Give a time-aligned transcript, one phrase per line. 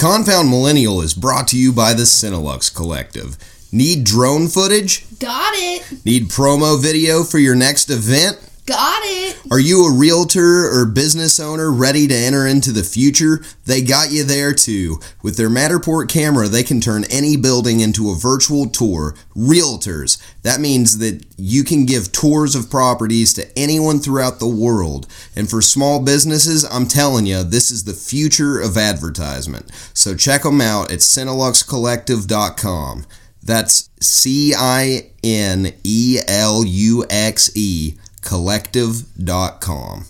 [0.00, 3.36] Confound Millennial is brought to you by the Cinelux Collective.
[3.70, 5.04] Need drone footage?
[5.18, 6.06] Got it.
[6.06, 8.38] Need promo video for your next event?
[8.66, 9.40] Got it.
[9.50, 13.42] Are you a realtor or business owner ready to enter into the future?
[13.66, 15.00] They got you there too.
[15.22, 19.16] With their Matterport camera, they can turn any building into a virtual tour.
[19.36, 20.22] Realtors.
[20.42, 25.08] That means that you can give tours of properties to anyone throughout the world.
[25.34, 29.70] And for small businesses, I'm telling you, this is the future of advertisement.
[29.94, 33.06] So check them out at CineluxCollective.com.
[33.42, 40.06] That's C I N E L U X E collective.com.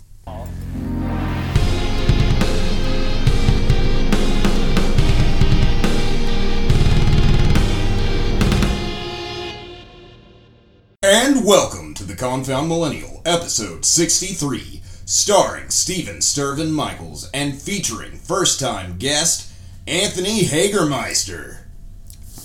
[11.02, 18.60] And welcome to the Confound Millennial, episode 63, starring Steven Stirvin Michaels and featuring first
[18.60, 19.50] time guest
[19.86, 21.62] Anthony Hagermeister.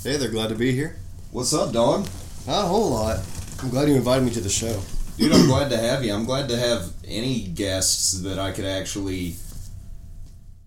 [0.03, 0.95] Hey, they're glad to be here.
[1.31, 2.07] What's up, dog?
[2.47, 3.19] Not a whole lot.
[3.61, 4.81] I'm glad you invited me to the show.
[5.17, 6.13] Dude, I'm glad to have you.
[6.13, 9.35] I'm glad to have any guests that I could actually,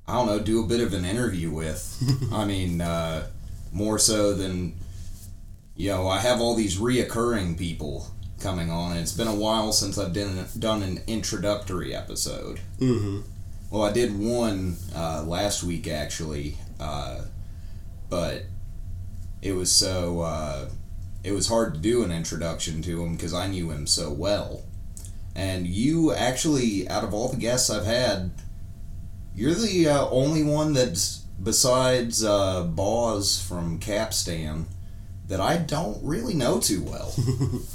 [0.07, 2.03] I don't know, do a bit of an interview with.
[2.33, 3.27] I mean, uh,
[3.73, 4.75] more so than,
[5.77, 8.07] you know, I have all these reoccurring people
[8.41, 12.61] coming on, and it's been a while since I've done, done an introductory episode.
[12.79, 13.21] Mm-hmm.
[13.71, 17.21] Well, I did one uh, last week, actually, uh,
[18.09, 18.45] but
[19.43, 20.71] it was so.
[21.25, 24.63] It was hard to do an introduction to him because I knew him so well.
[25.35, 28.31] And you actually, out of all the guests I've had,
[29.35, 34.67] you're the uh, only one that's besides uh, Boz from Capstan
[35.29, 37.15] that I don't really know too well.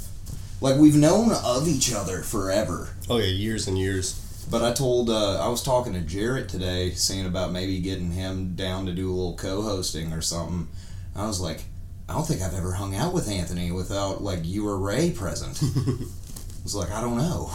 [0.60, 2.90] like we've known of each other forever.
[3.08, 4.20] Oh yeah, years and years.
[4.50, 8.54] But I told uh, I was talking to Jarrett today, saying about maybe getting him
[8.54, 10.68] down to do a little co-hosting or something.
[11.16, 11.64] I was like,
[12.08, 15.58] I don't think I've ever hung out with Anthony without like you or Ray present.
[15.62, 17.50] I was like, I don't know.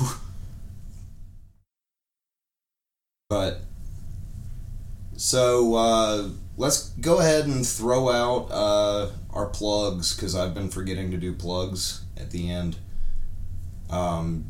[3.29, 3.61] but
[5.15, 11.11] so uh, let's go ahead and throw out uh, our plugs because I've been forgetting
[11.11, 12.77] to do plugs at the end.
[13.89, 14.45] Um,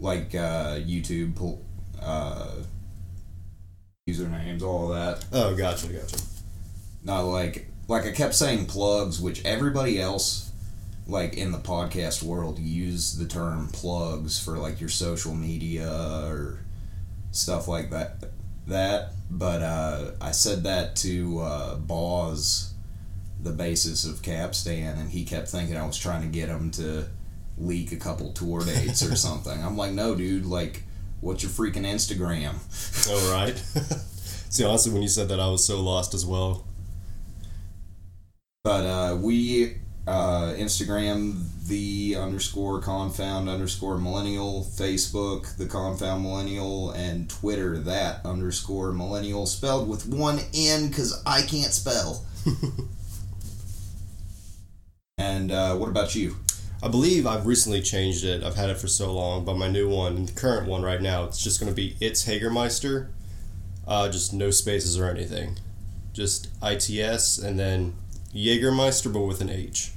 [0.00, 1.58] like uh, YouTube
[2.02, 2.50] uh,
[4.08, 5.26] usernames, all of that.
[5.32, 6.18] Oh, gotcha, gotcha.
[7.02, 10.52] Not like like I kept saying plugs, which everybody else
[11.06, 15.90] like in the podcast world use the term plugs for like your social media
[16.26, 16.60] or
[17.30, 18.16] stuff like that
[18.66, 19.10] that.
[19.30, 22.72] But uh, I said that to uh, Boz
[23.40, 27.06] the basis of Capstan and he kept thinking I was trying to get him to
[27.58, 29.62] leak a couple tour dates or something.
[29.62, 30.82] I'm like no dude like
[31.20, 32.54] what's your freaking Instagram?
[33.10, 33.56] Oh right.
[34.50, 36.64] See honestly when you said that I was so lost as well
[38.64, 39.76] but uh, we
[40.06, 48.90] uh, Instagram the underscore confound underscore millennial, Facebook the confound millennial, and Twitter that underscore
[48.92, 52.24] millennial spelled with one N because I can't spell.
[55.18, 56.36] and uh, what about you?
[56.82, 58.42] I believe I've recently changed it.
[58.42, 61.24] I've had it for so long, but my new one, the current one right now,
[61.24, 63.08] it's just going to be it's Hagermeister.
[63.86, 65.58] Uh, just no spaces or anything.
[66.14, 67.94] Just ITS and then
[68.34, 69.92] Jägermeister, but with an H.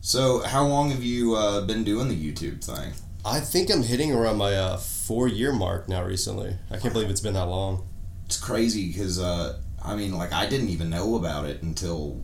[0.00, 2.92] So, how long have you uh, been doing the YouTube thing?
[3.24, 6.56] I think I'm hitting around my uh, four year mark now recently.
[6.70, 7.86] I can't believe it's been that long.
[8.24, 12.22] It's crazy because, uh, I mean, like, I didn't even know about it until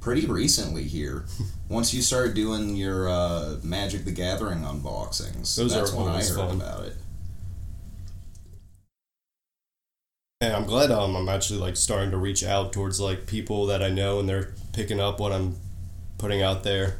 [0.00, 1.26] pretty recently here.
[1.68, 6.22] Once you started doing your uh, Magic the Gathering unboxings, Those that's are when I
[6.22, 6.56] heard fun.
[6.56, 6.96] about it.
[10.42, 13.80] And I'm glad um, I'm actually like starting to reach out towards like people that
[13.80, 15.54] I know and they're picking up what I'm
[16.18, 16.98] putting out there.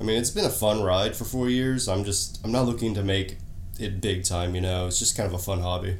[0.00, 1.86] I mean, it's been a fun ride for four years.
[1.86, 3.36] I'm just I'm not looking to make
[3.78, 4.54] it big time.
[4.54, 5.98] You know, it's just kind of a fun hobby.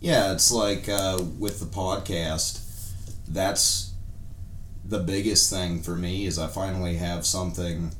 [0.00, 2.94] Yeah, it's like uh, with the podcast,
[3.28, 3.92] that's
[4.86, 7.90] the biggest thing for me is I finally have something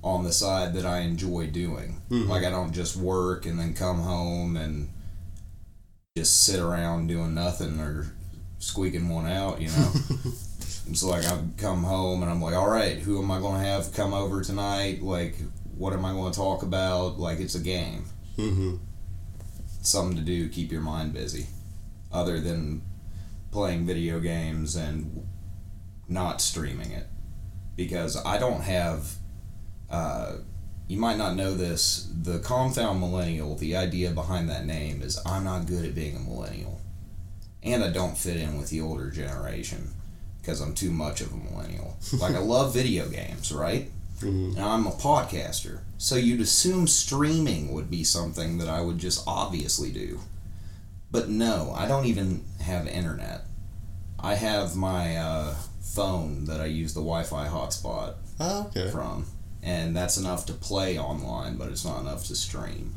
[0.00, 2.02] on the side that I enjoy doing.
[2.08, 2.28] Mhm.
[2.28, 4.90] Like I don't just work and then come home and
[6.16, 8.06] just sit around doing nothing or
[8.58, 9.92] squeaking one out, you know.
[10.88, 13.66] it's like I come home and I'm like, all right, who am I going to
[13.66, 15.02] have come over tonight?
[15.02, 15.36] Like,
[15.76, 17.18] what am I going to talk about?
[17.20, 18.06] Like, it's a game
[18.38, 18.76] Mm-hmm.
[19.80, 21.46] something to do keep your mind busy
[22.12, 22.82] other than
[23.50, 25.26] playing video games and
[26.06, 27.06] not streaming it
[27.76, 29.14] because i don't have
[29.88, 30.34] uh,
[30.88, 35.44] you might not know this the confound millennial the idea behind that name is i'm
[35.44, 36.80] not good at being a millennial
[37.62, 39.90] and I don't fit in with the older generation
[40.40, 41.96] because I'm too much of a millennial.
[42.20, 43.90] like I love video games, right?
[44.20, 44.54] Mhm.
[44.54, 49.24] And I'm a podcaster, so you'd assume streaming would be something that I would just
[49.26, 50.20] obviously do.
[51.10, 53.46] But no, I don't even have internet.
[54.20, 58.92] I have my uh, phone that I use the Wi-Fi hotspot Oh, okay.
[58.92, 59.26] from,
[59.66, 62.94] and that's enough to play online, but it's not enough to stream.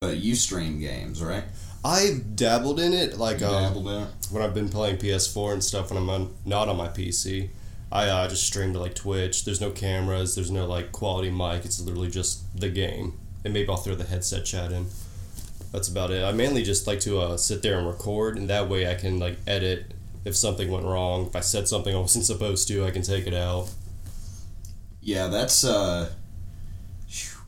[0.00, 1.44] But you stream games, right?
[1.84, 4.08] I've dabbled in it, like You um, dabbled in it?
[4.30, 7.50] when I've been playing PS4 and stuff when I'm on, not on my PC.
[7.92, 9.44] I uh, just stream to like Twitch.
[9.44, 10.34] There's no cameras.
[10.34, 11.66] There's no like quality mic.
[11.66, 13.18] It's literally just the game.
[13.44, 14.86] And maybe I'll throw the headset chat in.
[15.70, 16.24] That's about it.
[16.24, 19.18] I mainly just like to uh, sit there and record, and that way I can
[19.18, 19.92] like edit
[20.26, 21.28] if something went wrong.
[21.28, 23.70] If I said something I wasn't supposed to, I can take it out.
[25.00, 26.10] Yeah, that's uh,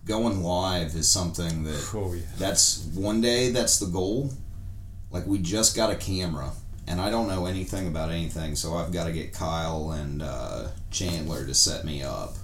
[0.07, 2.23] going live is something that Oh yeah.
[2.39, 4.31] that's one day that's the goal.
[5.11, 6.53] Like we just got a camera,
[6.87, 10.69] and I don't know anything about anything, so I've got to get Kyle and uh,
[10.93, 12.35] Chandler to set me up.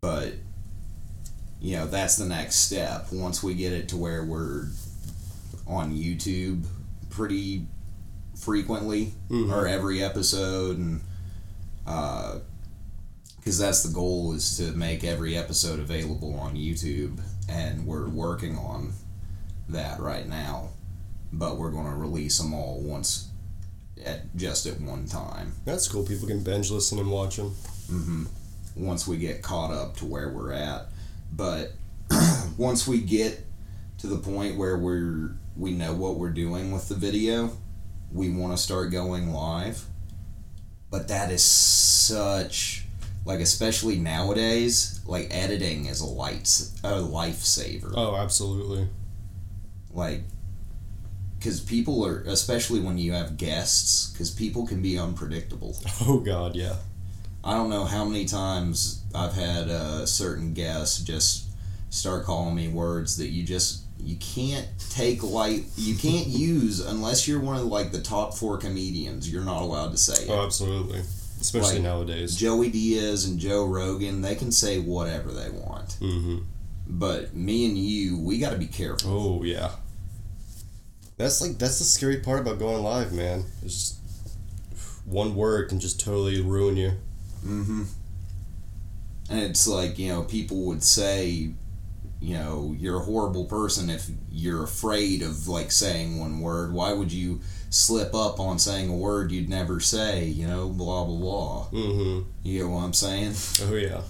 [0.00, 0.32] But
[1.60, 3.08] you know, that's the next step.
[3.12, 4.68] Once we get it to where we're
[5.66, 6.64] on YouTube
[7.10, 7.66] pretty
[8.46, 9.50] frequently Mhm.
[9.52, 11.00] or every episode, and
[13.38, 18.56] because that's the goal is to make every episode available on YouTube, and we're working
[18.56, 18.92] on
[19.68, 20.68] that right now.
[21.32, 23.28] But we're going to release them all once,
[24.04, 25.52] at just at one time.
[25.64, 26.04] That's cool.
[26.04, 27.50] People can binge listen and watch them.
[27.90, 28.24] Mm-hmm.
[28.76, 30.86] Once we get caught up to where we're at,
[31.32, 31.72] but
[32.56, 33.44] once we get
[33.98, 37.50] to the point where we're we know what we're doing with the video,
[38.16, 39.84] we want to start going live.
[40.90, 42.84] But that is such
[43.24, 46.44] like especially nowadays, like editing is a light
[46.82, 47.92] a lifesaver.
[47.94, 48.88] Oh, absolutely.
[49.92, 50.22] Like
[51.38, 56.56] because people are especially when you have guests because people can be unpredictable Oh God,
[56.56, 56.76] yeah.
[57.44, 61.46] I don't know how many times I've had uh, certain guests just
[61.90, 67.26] start calling me words that you just you can't take like you can't use unless
[67.26, 69.30] you're one of like the top four comedians.
[69.30, 70.30] You're not allowed to say it.
[70.30, 71.00] Oh, absolutely.
[71.40, 72.34] Especially Like, nowadays.
[72.36, 76.38] Joey Diaz and Joe Rogan, they can say whatever they want, Mm-hmm.
[76.88, 79.10] but me and you, we got to be careful.
[79.40, 79.70] Oh yeah.
[81.18, 83.44] That's like that's the scary part about going live, man.
[83.62, 83.98] It's just
[85.04, 86.92] one word can just totally ruin you.
[87.44, 87.82] Mm-hmm.
[89.30, 91.50] And it's like, you know, people would say,
[92.20, 96.72] you know, you're a horrible person if you're afraid of like saying one word.
[96.72, 97.40] Why would you
[97.70, 101.66] slip up on saying a word you'd never say, you know, blah blah blah.
[101.72, 102.28] Mm-hmm.
[102.42, 103.34] You know what I'm saying?
[103.62, 104.00] Oh yeah.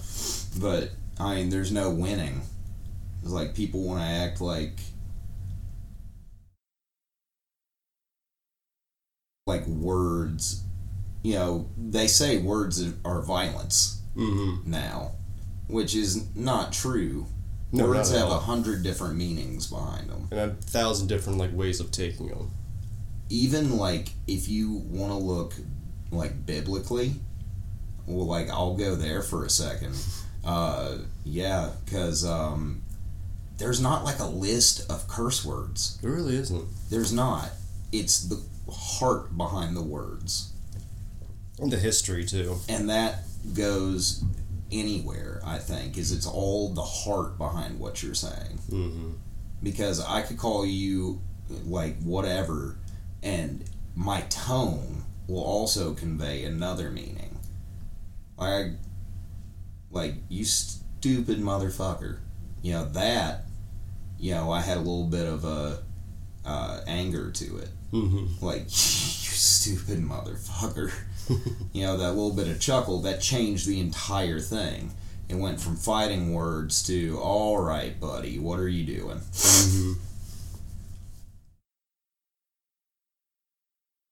[0.59, 2.41] But I mean there's no winning.
[3.21, 4.79] It's like people want to act like
[9.45, 10.63] like words
[11.23, 14.71] you know, they say words are violence Mm-hmm.
[14.71, 15.11] now,
[15.67, 17.27] which is not true.
[17.71, 20.27] No, Words have a hundred different meanings behind them.
[20.31, 22.51] And a thousand different like ways of taking them.
[23.29, 25.53] Even like if you want to look
[26.11, 27.15] like biblically,
[28.05, 29.95] well, like I'll go there for a second.
[30.45, 32.81] Uh, yeah, because um,
[33.57, 35.99] there's not like a list of curse words.
[36.01, 36.65] It really isn't.
[36.89, 37.49] There's not.
[37.91, 40.53] It's the heart behind the words.
[41.59, 42.57] And the history too.
[42.69, 44.23] and that goes
[44.71, 48.59] anywhere i think is it's all the heart behind what you're saying.
[48.69, 49.11] Mm-hmm.
[49.63, 51.21] because i could call you
[51.65, 52.77] like whatever
[53.23, 53.63] and
[53.95, 57.37] my tone will also convey another meaning.
[58.37, 58.73] Like
[59.91, 62.19] like you stupid motherfucker.
[62.61, 63.45] You know that
[64.19, 65.83] you know i had a little bit of a
[66.45, 67.69] uh, anger to it.
[67.91, 68.45] Mm-hmm.
[68.45, 70.91] like you stupid motherfucker
[71.73, 74.91] you know that little bit of chuckle that changed the entire thing
[75.29, 79.93] it went from fighting words to all right buddy what are you doing Mm-hmm.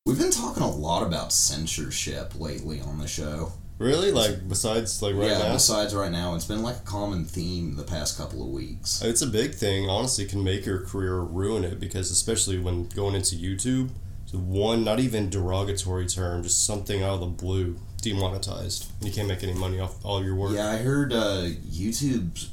[0.05, 4.09] we've been talking a lot about censorship lately on the show Really?
[4.13, 5.53] Like besides like right yeah now?
[5.53, 9.21] besides right now it's been like a common theme the past couple of weeks It's
[9.21, 9.89] a big thing.
[9.89, 13.89] Honestly, can make your career ruin it because especially when going into YouTube,
[14.37, 18.91] one not even derogatory term, just something out of the blue demonetized.
[19.01, 20.53] You can't make any money off all your work.
[20.53, 22.47] yeah i heard uh, youtube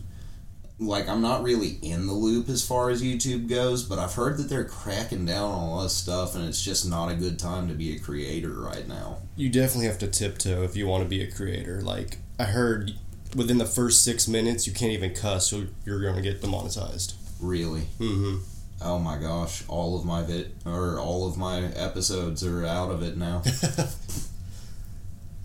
[0.79, 4.37] like i'm not really in the loop as far as youtube goes but i've heard
[4.39, 7.69] that they're cracking down on all this stuff and it's just not a good time
[7.69, 11.09] to be a creator right now You definitely have to tiptoe if you want to
[11.09, 11.81] be a creator.
[11.83, 12.93] Like I heard,
[13.37, 17.15] within the first six minutes, you can't even cuss, so you're going to get demonetized.
[17.41, 18.43] really Mm-hmm.
[18.85, 23.03] Oh my gosh, all of my vid or all of my episodes are out of
[23.03, 23.43] it now.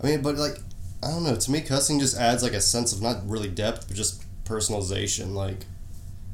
[0.02, 0.58] I mean, but like,
[1.02, 1.36] I don't know.
[1.36, 5.34] To me, cussing just adds like a sense of not really depth, but just personalization.
[5.34, 5.66] Like,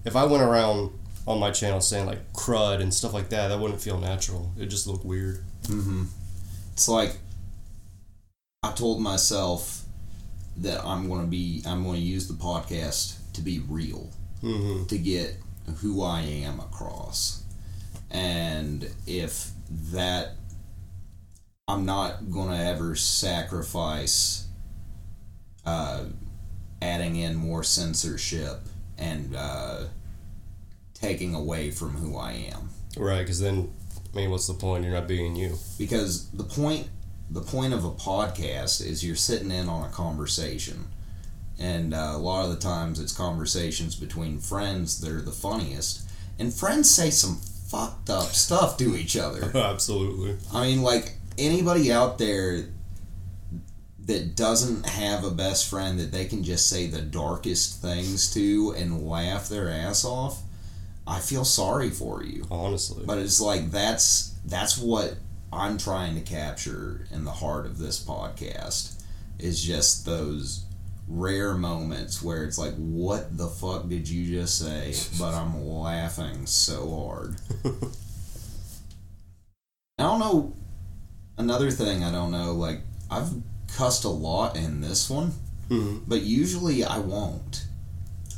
[0.05, 0.91] if I went around
[1.27, 4.53] on my channel saying like crud and stuff like that, that wouldn't feel natural.
[4.57, 5.43] It'd just look weird.
[5.67, 6.05] hmm
[6.75, 7.17] It's like
[8.63, 9.83] I told myself
[10.59, 14.11] that I'm going to be I'm going to use the podcast to be real,
[14.43, 14.85] Mm-hmm.
[14.87, 15.37] to get
[15.79, 17.43] who I am across.
[18.11, 19.51] And if
[19.93, 20.37] that
[21.67, 24.47] I'm not going to ever sacrifice
[25.65, 26.05] uh,
[26.83, 28.61] adding in more censorship
[28.99, 29.85] and uh,
[30.93, 32.69] taking away from who I am.
[32.97, 33.73] Right, because then,
[34.13, 34.85] I mean, what's the point?
[34.85, 35.57] You're not being you.
[35.79, 36.89] because the point
[37.31, 40.87] the point of a podcast is you're sitting in on a conversation
[41.59, 46.09] and uh, a lot of the times it's conversations between friends that are the funniest
[46.39, 50.37] and friends say some fucked up stuff to each other Absolutely.
[50.53, 52.67] i mean like anybody out there
[54.07, 58.75] that doesn't have a best friend that they can just say the darkest things to
[58.77, 60.43] and laugh their ass off
[61.07, 63.03] i feel sorry for you Honestly.
[63.07, 65.15] but it's like that's that's what
[65.53, 69.01] I'm trying to capture in the heart of this podcast
[69.39, 70.64] is just those
[71.07, 74.95] rare moments where it's like, what the fuck did you just say?
[75.19, 77.37] But I'm laughing so hard.
[79.99, 80.55] I don't know.
[81.37, 82.81] Another thing I don't know, like
[83.11, 83.31] I've
[83.77, 85.33] cussed a lot in this one,
[85.69, 86.03] Mhm.
[86.07, 87.67] but usually I won't.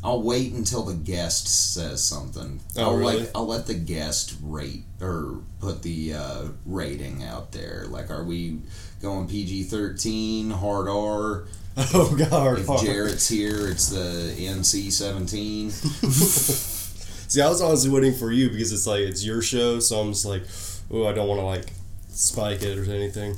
[0.04, 2.60] I'll wait until the guest says something.
[2.76, 3.20] Oh, I'll really?
[3.20, 7.86] like I'll let the guest rate or put the uh, rating out there.
[7.88, 8.60] Like, are we
[9.02, 11.46] going PG thirteen, hard R?
[11.92, 12.58] Oh God.
[12.58, 15.70] If Jarrett's here, it's the NC seventeen.
[15.70, 20.12] See, I was honestly waiting for you because it's like it's your show, so I'm
[20.12, 20.44] just like,
[20.90, 21.66] oh, I don't want to like
[22.08, 23.36] spike it or anything.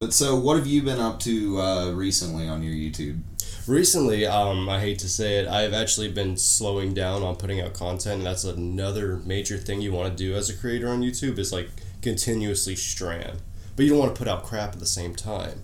[0.00, 3.20] But so, what have you been up to uh, recently on your YouTube?
[3.68, 7.72] Recently, um, I hate to say it, I've actually been slowing down on putting out
[7.74, 11.38] content, and that's another major thing you want to do as a creator on YouTube
[11.38, 11.70] is like
[12.02, 13.38] continuously strand,
[13.76, 15.62] but you don't want to put out crap at the same time.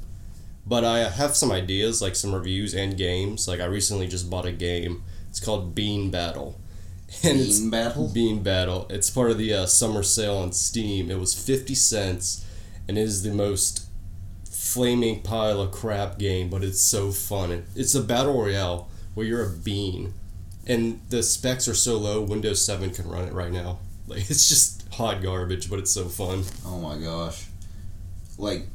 [0.67, 3.49] But I have some ideas, like some reviews and games.
[3.49, 5.03] Like I recently just bought a game.
[5.31, 6.59] It's called Bean Battle,
[7.23, 8.09] and it's Bean Battle.
[8.09, 8.87] Bean Battle.
[8.91, 11.11] It's part of the uh, summer sale on Steam.
[11.11, 12.45] It was 50 cents
[12.89, 13.87] and it is the most
[14.51, 17.65] flaming pile of crap game, but it's so fun.
[17.77, 20.15] It's a battle royale where you're a bean
[20.67, 23.79] and the specs are so low, Windows 7 can run it right now.
[24.07, 26.45] Like it's just hot garbage, but it's so fun.
[26.65, 27.48] Oh my gosh!
[28.39, 28.67] Like,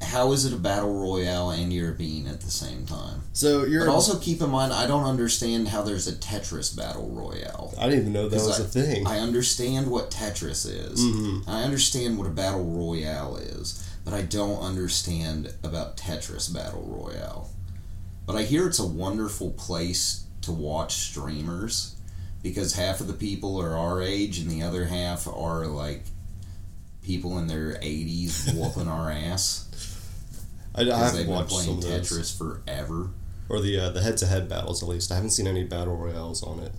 [0.00, 3.20] how is it a battle royale and you're a bean at the same time?
[3.34, 7.08] So you're But also keep in mind, I don't understand how there's a Tetris battle
[7.10, 7.74] royale.
[7.78, 9.06] I didn't even know that was I- a thing.
[9.06, 11.00] I understand what Tetris is.
[11.00, 11.42] Mhm.
[11.46, 17.50] I understand what a battle royale is, but I don't understand about Tetris battle royale.
[18.26, 21.94] But I hear it's a wonderful place to watch streamers
[22.42, 26.04] because half of the people are our age and the other half are like
[27.02, 29.66] people in their 80s whooping our ass
[30.74, 32.10] I, I because have they've been watched some of those.
[32.10, 33.10] Tetris forever.
[33.48, 35.10] or the uh, the head to head battles at least.
[35.10, 36.72] I haven't seen any battle royales on it.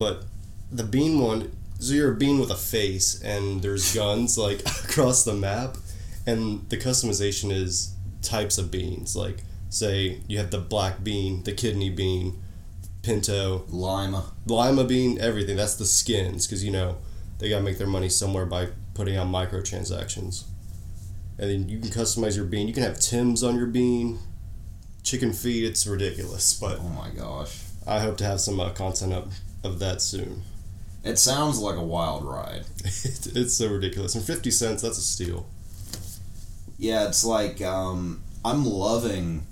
[0.00, 0.24] But
[0.72, 5.22] the bean one, so you're a bean with a face, and there's guns like across
[5.24, 5.76] the map,
[6.26, 9.14] and the customization is types of beans.
[9.14, 12.42] Like say you have the black bean, the kidney bean,
[13.02, 14.32] pinto, Lima.
[14.46, 15.56] lima bean, everything.
[15.56, 16.96] That's the skins because you know
[17.42, 20.44] they gotta make their money somewhere by putting out microtransactions.
[21.38, 22.68] And then you can customize your bean.
[22.68, 24.20] You can have Tim's on your bean,
[25.02, 25.64] chicken feet.
[25.64, 27.64] It's ridiculous, but Oh my gosh.
[27.84, 29.28] I hope to have some uh, content up
[29.64, 30.42] of that soon.
[31.02, 32.64] It sounds like a wild ride.
[32.84, 34.14] It, it's so ridiculous.
[34.14, 35.46] And fifty cents, that's a steal.
[36.78, 39.46] Yeah, it's like um, I'm loving.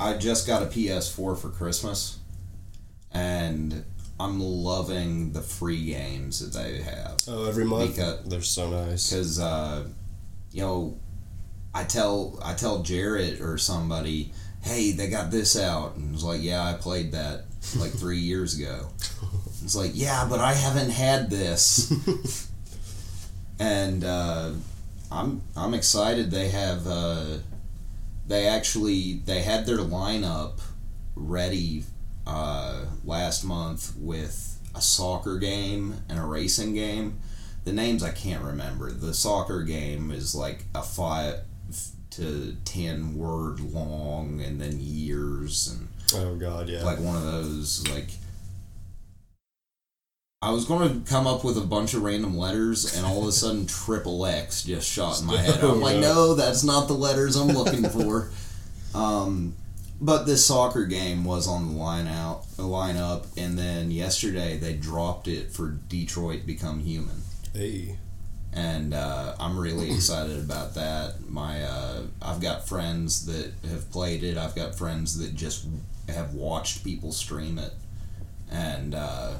[0.00, 2.18] I just got a PS4 for Christmas,
[3.12, 3.84] and
[4.20, 9.10] I'm loving the free games that they have Oh, every month Because- they're so nice.
[9.10, 9.86] because uh,
[10.52, 10.98] you know
[11.74, 16.42] I tell I tell Jarrett or somebody, hey, they got this out, and it's like,
[16.42, 17.44] yeah, I played that
[17.76, 18.88] like three years ago.
[19.64, 21.90] It's like, yeah, but I haven't had this,
[23.58, 24.50] and uh,
[25.10, 26.30] I'm I'm excited.
[26.30, 27.38] They have uh,
[28.26, 30.60] they actually they had their lineup
[31.14, 31.84] ready
[32.26, 37.18] uh, last month with a soccer game and a racing game.
[37.64, 38.90] The names I can't remember.
[38.90, 41.40] The soccer game is like a five
[42.10, 46.82] to ten word long, and then years and Oh god, yeah.
[46.82, 48.10] like one of those like
[50.42, 53.28] I was going to come up with a bunch of random letters, and all of
[53.28, 55.62] a sudden, triple X just shot in my head.
[55.62, 58.30] I'm like, no, that's not the letters I'm looking for.
[58.94, 59.54] Um,
[60.02, 64.72] but this soccer game was on the line out, the lineup, and then yesterday they
[64.72, 67.22] dropped it for Detroit Become Human,
[67.54, 67.98] hey.
[68.52, 71.30] and uh, I'm really excited about that.
[71.30, 74.36] My uh, I've got friends that have played it.
[74.36, 75.68] I've got friends that just
[76.08, 77.72] have watched people stream it,
[78.50, 79.34] and uh,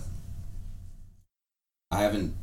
[1.91, 2.37] I haven't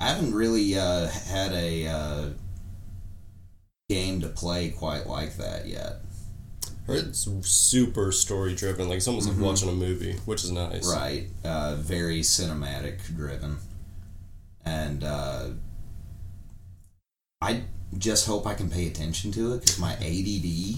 [0.00, 2.28] I haven't really uh, had a uh,
[3.88, 6.00] game to play quite like that yet.
[6.86, 10.86] It's super story driven, like it's almost like watching a movie, which is nice.
[10.86, 13.56] Right, uh, very cinematic driven,
[14.66, 15.46] and uh,
[17.40, 17.62] I
[17.96, 20.76] just hope I can pay attention to it because my ADD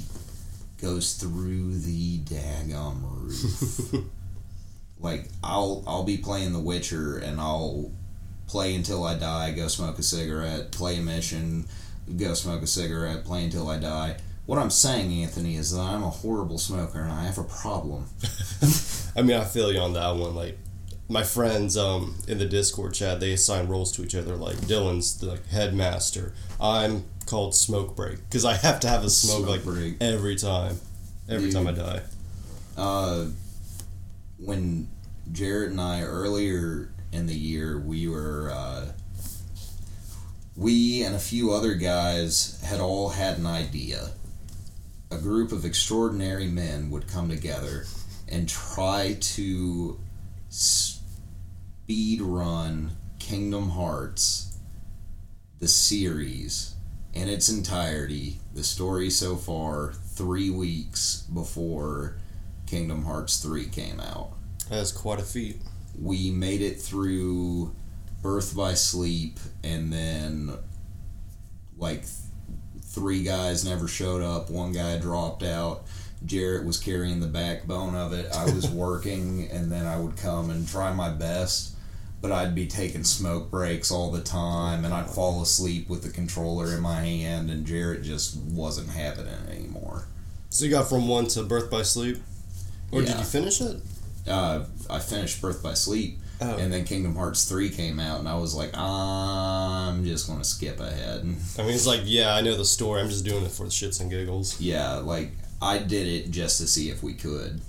[0.81, 3.93] goes through the daggum roof.
[5.01, 7.91] like I'll I'll be playing The Witcher and I'll
[8.47, 11.67] play until I die, go smoke a cigarette, play a mission,
[12.17, 14.17] go smoke a cigarette, play until I die.
[14.47, 18.07] What I'm saying, Anthony, is that I'm a horrible smoker and I have a problem.
[19.17, 20.35] I mean, I feel you on that one.
[20.37, 20.57] Like
[21.09, 24.37] my friends um, in the Discord chat, they assign roles to each other.
[24.37, 26.33] Like Dylan's the like, headmaster.
[26.61, 29.97] I'm called smoke break because I have to have a smoke, Smoke like break.
[30.01, 30.79] every time,
[31.29, 31.55] every Dude.
[31.55, 32.01] time I die.
[32.77, 33.27] Uh,
[34.39, 34.89] when
[35.33, 38.93] Jarrett and I earlier in the year, we were uh,
[40.57, 44.11] we and a few other guys had all had an idea.
[45.11, 47.85] A group of extraordinary men would come together
[48.29, 50.01] and try to
[50.49, 54.59] speed run Kingdom Hearts,
[55.61, 56.75] the series
[57.15, 62.17] in its entirety, the story so far, three weeks before
[62.67, 64.33] Kingdom Hearts 3 came out.
[64.69, 65.63] That's quite a feat.
[66.01, 67.75] We made it through
[68.23, 70.53] Birth by Sleep, and then
[71.79, 72.05] like
[72.97, 75.85] three guys never showed up, one guy dropped out.
[76.25, 78.33] Jarrett was carrying the backbone of it.
[78.35, 81.75] I was working, and then I would come and try my best,
[82.23, 86.09] but I'd be taking smoke breaks all the time, and I'd fall asleep with the
[86.11, 90.07] controller in my hand, and Jarrett just wasn't having it anymore.
[90.49, 92.17] So you got from one to Birth by Sleep,
[92.91, 93.77] or did you finish it?
[94.27, 96.57] uh, I finished Birth by Sleep, Oh.
[96.59, 100.45] and then Kingdom Hearts 3 came out, and I was like, I'm just going to
[100.45, 101.21] skip ahead.
[101.59, 103.01] I mean, it's like, yeah, I know the story.
[103.01, 104.61] I'm just doing it for the shits and giggles.
[104.61, 105.31] Yeah, like,
[105.63, 107.63] I did it just to see if we could,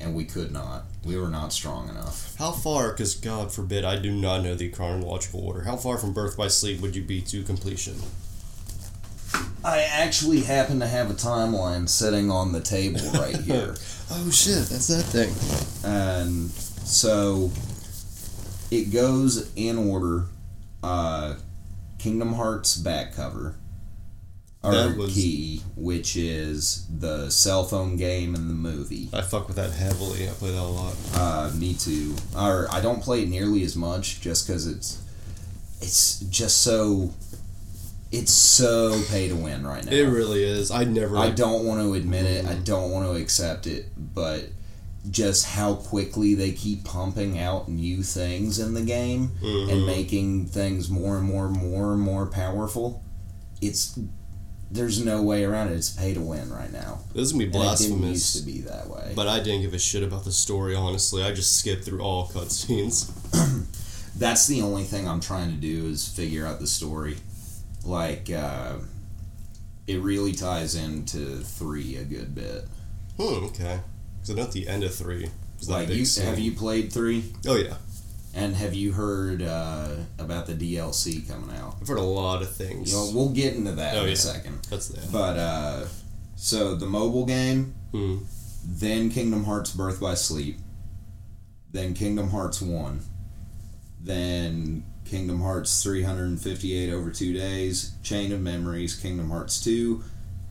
[0.00, 0.84] and we could not.
[1.04, 2.34] We were not strong enough.
[2.38, 2.90] How far?
[2.90, 5.62] Because God forbid, I do not know the chronological order.
[5.62, 7.94] How far from Birth by Sleep would you be to completion?
[9.64, 13.74] I actually happen to have a timeline sitting on the table right here.
[14.10, 15.30] Oh shit, that's that thing.
[15.88, 17.50] and so
[18.70, 20.26] it goes in order
[20.82, 21.34] uh,
[21.98, 23.56] Kingdom Hearts back cover.
[24.62, 29.08] Or was- key, which is the cell phone game and the movie.
[29.12, 30.28] I fuck with that heavily.
[30.28, 30.94] I play that a lot.
[31.14, 32.16] Uh, me too.
[32.36, 35.00] Or I don't play it nearly as much just because it's
[35.80, 37.14] it's just so
[38.10, 39.92] it's so pay to win right now.
[39.92, 40.72] It really is.
[40.72, 41.16] I never.
[41.16, 42.44] I don't want to admit it.
[42.46, 44.44] I don't want to accept it, but
[45.10, 49.72] just how quickly they keep pumping out new things in the game Mhm.
[49.72, 53.02] and making things more and more and more and more powerful.
[53.60, 53.98] It's
[54.70, 55.76] there's no way around it.
[55.76, 57.00] It's pay to win right now.
[57.14, 58.32] this is gonna be it used blasphemous.
[58.34, 59.12] to be that way.
[59.16, 60.74] But I didn't give a shit about the story.
[60.74, 63.08] Honestly, I just skipped through all cutscenes.
[64.18, 67.16] That's the only thing I'm trying to do is figure out the story.
[67.84, 68.74] Like uh,
[69.86, 72.68] it really ties into three a good bit.
[73.16, 73.44] Hmm.
[73.46, 73.80] Okay.
[74.36, 76.26] Know at the end of three was Like you scene.
[76.26, 77.24] have you played three?
[77.46, 77.74] Oh yeah,
[78.34, 81.76] And have you heard uh, about the DLC coming out?
[81.80, 82.90] I've heard a lot of things.
[82.92, 84.12] You know, we'll get into that Oh, in yeah.
[84.12, 84.58] a second.
[84.70, 85.10] That's that.
[85.10, 85.86] But uh,
[86.36, 88.18] so the mobile game, Hmm.
[88.64, 90.58] then Kingdom Hearts Birth by Sleep,
[91.72, 93.00] then Kingdom Hearts 1,
[94.00, 100.02] then Kingdom Hearts 358 over two days, Chain of Memories, Kingdom Hearts 2,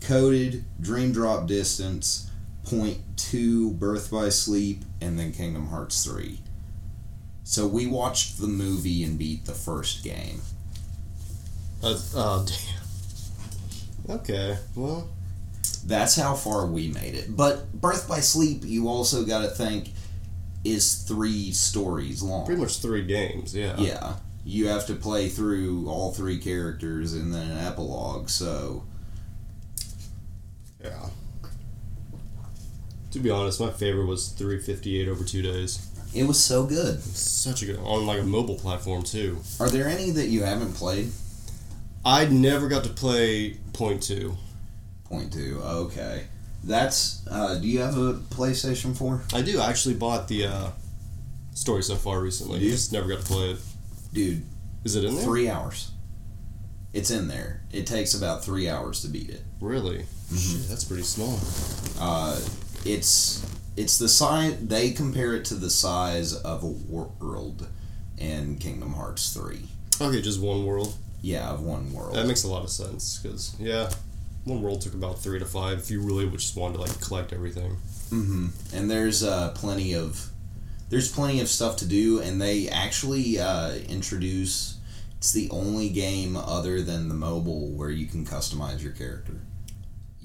[0.01, 2.26] Coded, Dream Drop Distance,
[2.69, 6.39] 2, Birth by Sleep, and then Kingdom Hearts 3.
[7.43, 10.41] So we watched the movie and beat the first game.
[11.81, 12.45] That's, oh
[14.07, 14.17] damn.
[14.19, 14.57] Okay.
[14.75, 15.07] Well,
[15.85, 17.35] That's how far we made it.
[17.35, 19.89] But Birth by Sleep, you also got to think,
[20.63, 22.45] is three stories long.
[22.45, 23.55] pretty much three games.
[23.55, 23.75] Yeah.
[23.77, 24.15] Yeah.
[24.43, 28.83] You have to play through all three characters and then an epilogue, so
[30.83, 31.09] Yeah.
[33.11, 35.87] To be honest, my favorite was 358 over two days.
[36.13, 37.01] It was so good.
[37.01, 39.39] Such a good on like a mobile platform too.
[39.59, 41.11] Are there any that you haven't played?
[42.05, 44.35] I never got to play Point Two.
[45.05, 45.61] Point two.
[45.63, 46.25] Okay.
[46.63, 47.25] That's.
[47.29, 49.21] Uh, do you have a PlayStation 4?
[49.33, 49.59] I do.
[49.59, 50.69] I actually bought the uh,
[51.53, 52.59] story so far recently.
[52.59, 52.71] You?
[52.71, 53.57] Just never got to play it.
[54.13, 54.43] Dude,
[54.83, 55.23] Is it in there?
[55.23, 55.91] three hours.
[56.93, 57.61] It's in there.
[57.71, 59.43] It takes about three hours to beat it.
[59.61, 59.99] Really?
[59.99, 60.35] Mm-hmm.
[60.59, 61.39] Shit, that's pretty small.
[61.99, 62.39] Uh,
[62.85, 64.57] it's it's the size.
[64.59, 67.67] They compare it to the size of a world
[68.17, 69.59] in Kingdom Hearts 3.
[70.01, 70.95] Okay, just one world.
[71.21, 72.15] Yeah, of one world.
[72.15, 73.89] That makes a lot of sense because yeah,
[74.45, 77.33] one world took about three to five if you really just wanted to like collect
[77.33, 77.77] everything.
[78.09, 80.29] hmm And there's uh, plenty of
[80.89, 84.77] there's plenty of stuff to do, and they actually uh, introduce.
[85.17, 89.33] It's the only game other than the mobile where you can customize your character.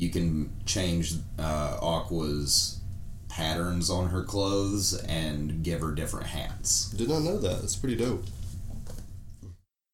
[0.02, 2.80] You can change uh, Aqua's
[3.28, 6.90] patterns on her clothes and give her different hats.
[6.90, 7.60] Did not know that.
[7.60, 8.24] That's pretty dope.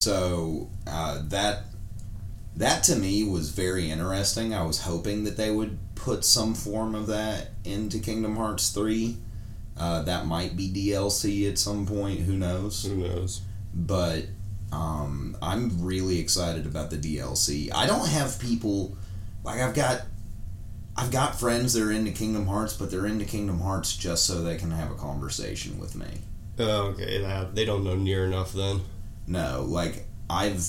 [0.01, 1.64] So uh, that
[2.57, 4.55] that to me was very interesting.
[4.55, 9.18] I was hoping that they would put some form of that into Kingdom Hearts three.
[9.77, 12.21] Uh, that might be DLC at some point.
[12.21, 12.83] Who knows?
[12.83, 13.42] Who knows?
[13.75, 14.25] But
[14.73, 17.71] um, I'm really excited about the DLC.
[17.75, 18.97] I don't have people
[19.48, 20.02] like I've got.
[20.96, 24.42] I've got friends that are into Kingdom Hearts, but they're into Kingdom Hearts just so
[24.42, 26.08] they can have a conversation with me.
[26.58, 27.46] Oh, okay.
[27.54, 28.80] They don't know near enough then.
[29.28, 30.66] No, like I've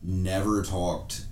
[0.00, 1.24] never talked.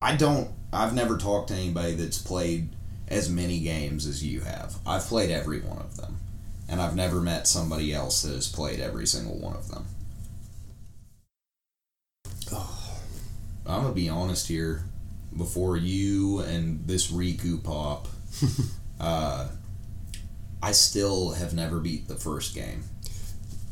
[0.00, 0.50] I don't.
[0.72, 2.68] I've never talked to anybody that's played
[3.08, 4.76] as many games as you have.
[4.86, 6.18] I've played every one of them,
[6.68, 9.86] and I've never met somebody else that has played every single one of them.
[13.66, 14.84] I'm gonna be honest here.
[15.36, 18.08] Before you and this Riku pop,
[19.00, 19.48] uh,
[20.62, 22.84] I still have never beat the first game.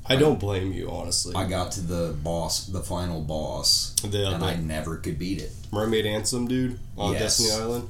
[0.07, 1.35] I don't blame you, honestly.
[1.35, 5.50] I got to the boss, the final boss, the, and I never could beat it.
[5.72, 7.38] Mermaid Ansem dude on Yes.
[7.38, 7.88] Destiny Island,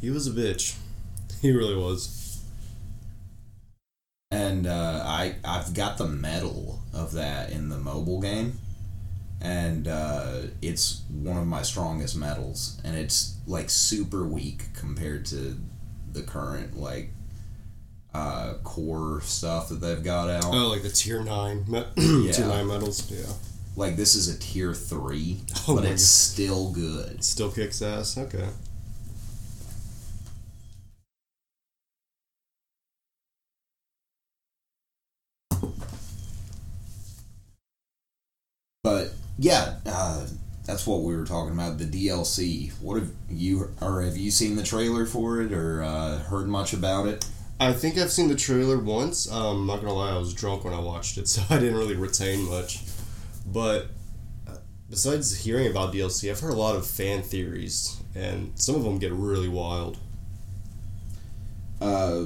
[0.00, 0.76] he was a bitch.
[1.42, 2.38] He really was.
[4.30, 8.58] And uh, I I've got the medal of that in the mobile game,
[9.40, 15.56] and uh, it's one of my strongest medals, and it's like super weak compared to
[16.12, 17.10] the current like
[18.14, 20.44] uh, core stuff that they've got out.
[20.46, 21.84] Oh, like the tier nine, me-
[22.26, 22.32] Yeah.
[22.32, 23.10] tier nine medals.
[23.10, 23.32] Yeah,
[23.76, 27.22] Like this is a tier three, Oh but it's still good.
[27.24, 28.18] still kicks ass.
[28.18, 28.48] Okay.
[38.82, 40.26] But yeah, uh,
[40.66, 41.78] that's what we were talking about.
[41.78, 42.72] The DLC.
[42.80, 46.74] What have you or have you seen the trailer for it or uh, heard much
[46.74, 47.26] about it?
[47.58, 49.30] I think I've seen the trailer once.
[49.30, 51.76] Um, I'm not gonna lie, I was drunk when I watched it, so I didn't
[51.76, 52.82] really retain much.
[53.46, 53.88] But
[54.46, 54.56] uh,
[54.90, 58.98] besides hearing about DLC, I've heard a lot of fan theories, and some of them
[58.98, 59.96] get really wild.
[61.80, 62.24] Uh,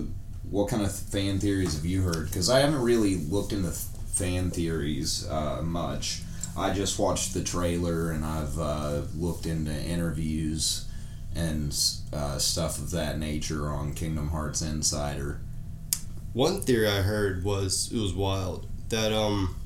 [0.51, 2.27] what kind of fan theories have you heard?
[2.27, 6.23] Because I haven't really looked into fan theories uh, much.
[6.57, 10.87] I just watched the trailer and I've uh, looked into interviews
[11.35, 11.77] and
[12.13, 15.41] uh, stuff of that nature on Kingdom Hearts Insider.
[16.33, 19.57] One theory I heard was it was wild that um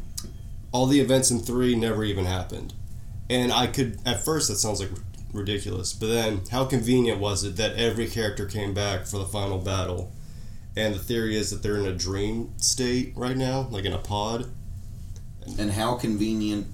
[0.73, 2.75] all the events in three never even happened,
[3.31, 4.91] and I could at first that sounds like
[5.33, 9.59] ridiculous, but then how convenient was it that every character came back for the final
[9.59, 10.13] battle,
[10.77, 13.99] and the theory is that they're in a dream state right now, like in a
[13.99, 14.51] pod.
[15.59, 16.67] And how convenient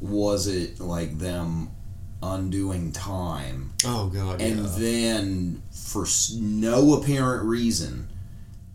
[0.00, 1.70] was it, like them
[2.22, 4.72] undoing time, Oh god, and yeah.
[4.76, 8.08] then for no apparent reason,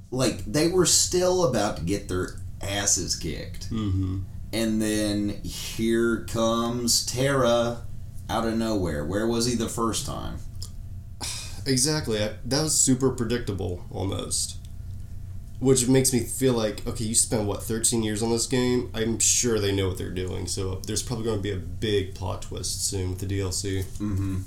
[0.10, 4.20] like they were still about to get their asses kicked, mm-hmm.
[4.54, 7.84] and then here comes Terra
[8.30, 9.06] out of nowhere.
[9.06, 10.38] Where was he the first time?
[11.64, 12.18] Exactly.
[12.24, 14.58] I, that was super predictable almost.
[15.62, 18.90] Which makes me feel like, okay, you spent what, 13 years on this game?
[18.96, 22.16] I'm sure they know what they're doing, so there's probably going to be a big
[22.16, 23.84] plot twist soon with the DLC.
[23.84, 24.38] Mm-hmm.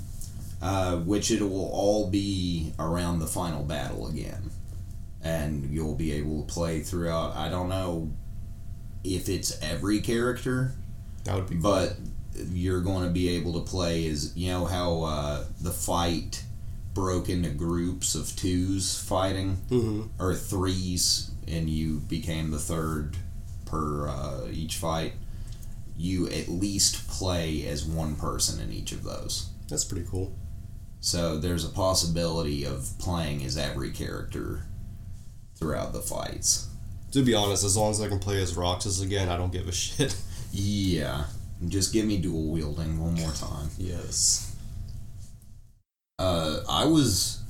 [0.61, 4.49] Uh, which it will all be around the final battle again,
[5.21, 7.33] and you'll be able to play throughout.
[7.35, 8.11] I don't know
[9.05, 10.73] if it's every character,
[11.23, 11.95] That would be but
[12.51, 16.43] you're going to be able to play as you know how uh, the fight
[16.95, 23.15] broke into groups of twos fighting hmm or threes, and you became the third
[23.65, 25.13] per uh, each fight.
[25.97, 29.49] You at least play as one person in each of those.
[29.69, 30.33] That's pretty cool.
[30.99, 34.63] So there's a possibility of playing as every character
[35.55, 36.67] throughout the fights.
[37.11, 39.67] To be honest, as long as I can play as Roxas again, I don't give
[39.67, 40.17] a shit.
[40.51, 41.25] Yeah.
[41.67, 43.69] Just give me dual wielding one more time.
[43.77, 44.54] Yes.
[46.19, 47.41] Uh, I was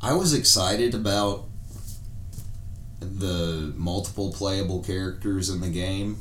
[0.00, 1.44] I was excited about
[3.00, 6.18] the multiple playable characters in the game,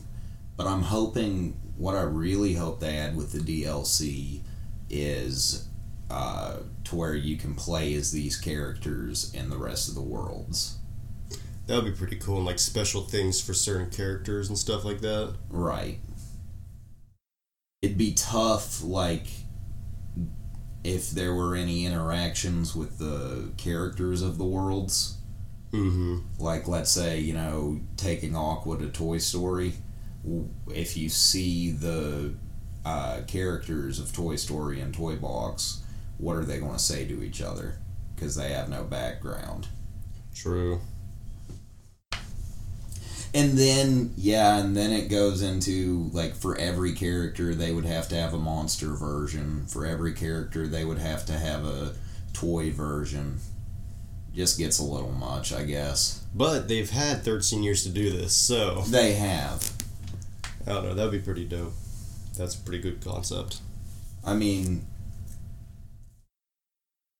[0.57, 4.41] but I'm hoping what I really hope they add with the DLC
[4.89, 5.67] is
[6.09, 10.77] uh, to where you can play as these characters in the rest of the worlds.
[11.67, 15.01] That would be pretty cool, and like special things for certain characters and stuff like
[15.01, 15.35] that.
[15.49, 15.99] Right.
[17.81, 19.27] It'd be tough, like,
[20.83, 25.17] if there were any interactions with the characters of the worlds.
[25.71, 26.19] Mm-hmm.
[26.37, 29.73] Like, let's say, you know, taking Aqua to Toy Story.
[30.67, 32.33] If you see the
[32.83, 35.83] uh, characters of Toy Story and Toy Box,
[36.17, 37.75] what are they going to say to each other?
[38.15, 39.67] Because they have no background.
[40.35, 40.81] True.
[43.33, 48.09] And then, yeah, and then it goes into like for every character, they would have
[48.09, 49.65] to have a monster version.
[49.67, 51.93] For every character, they would have to have a
[52.33, 53.39] toy version.
[54.33, 56.25] Just gets a little much, I guess.
[56.35, 59.71] But they've had 13 years to do this, so They have.
[60.67, 60.93] I don't know.
[60.93, 61.73] That'd be pretty dope.
[62.37, 63.59] That's a pretty good concept.
[64.25, 64.85] I mean,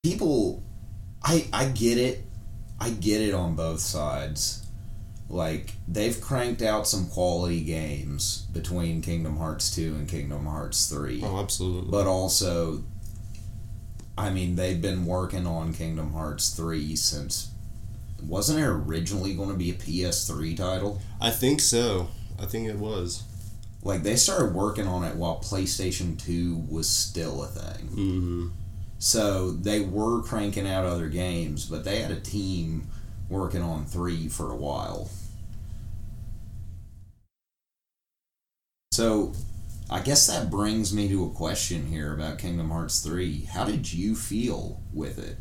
[0.02, 0.62] people,
[1.22, 2.24] I I get it,
[2.80, 4.61] I get it on both sides.
[5.32, 11.22] Like they've cranked out some quality games between Kingdom Hearts two and Kingdom Hearts three.
[11.24, 11.90] Oh, absolutely.
[11.90, 12.84] but also
[14.16, 17.50] I mean they've been working on Kingdom Hearts 3 since
[18.22, 21.00] wasn't it originally going to be a PS3 title?
[21.20, 22.08] I think so.
[22.40, 23.24] I think it was.
[23.82, 27.88] Like they started working on it while PlayStation 2 was still a thing.
[27.88, 28.48] Mm-hmm.
[28.98, 32.86] So they were cranking out other games, but they had a team
[33.28, 35.10] working on 3 for a while.
[38.92, 39.32] So
[39.88, 43.46] I guess that brings me to a question here about Kingdom Hearts 3.
[43.46, 45.38] How did you feel with it?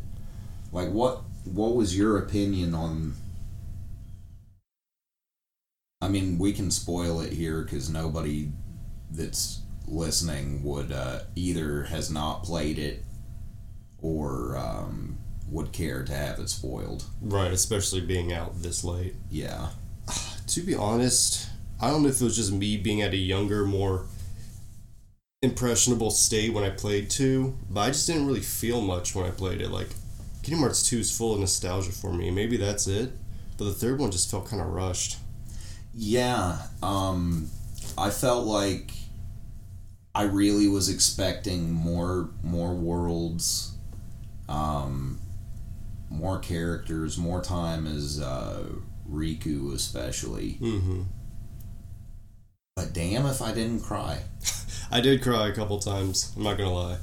[0.71, 3.15] Like what what was your opinion on
[6.01, 8.53] I mean, we can spoil it here cuz nobody
[9.11, 13.03] that's listening would uh, either has not played it
[14.01, 15.17] or um,
[15.49, 17.03] would care to have it spoiled.
[17.19, 19.15] Right, especially being out this late.
[19.29, 19.71] Yeah.
[20.47, 21.47] To be honest,
[21.81, 24.05] I don't know if it was just me being at a younger, more
[25.41, 29.31] impressionable state when I played 2, but I just didn't really feel much when I
[29.31, 29.71] played it.
[29.71, 29.89] Like,
[30.43, 32.29] Kingdom Hearts 2 is full of nostalgia for me.
[32.29, 33.11] Maybe that's it.
[33.57, 35.17] But the third one just felt kind of rushed.
[35.93, 37.49] Yeah, um,
[37.97, 38.91] I felt like
[40.15, 43.75] I really was expecting more more worlds,
[44.47, 45.19] um,
[46.09, 48.63] more characters, more time as uh,
[49.09, 50.57] Riku especially.
[50.61, 51.01] Mm-hmm.
[52.81, 54.21] But damn if I didn't cry.
[54.91, 56.33] I did cry a couple times.
[56.35, 56.97] I'm not gonna lie.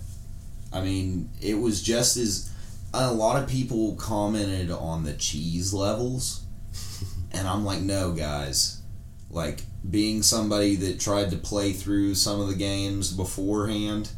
[0.72, 2.50] I mean, it was just as
[2.92, 6.42] a lot of people commented on the cheese levels,
[7.32, 8.82] and I'm like, no, guys.
[9.30, 14.10] Like being somebody that tried to play through some of the games beforehand,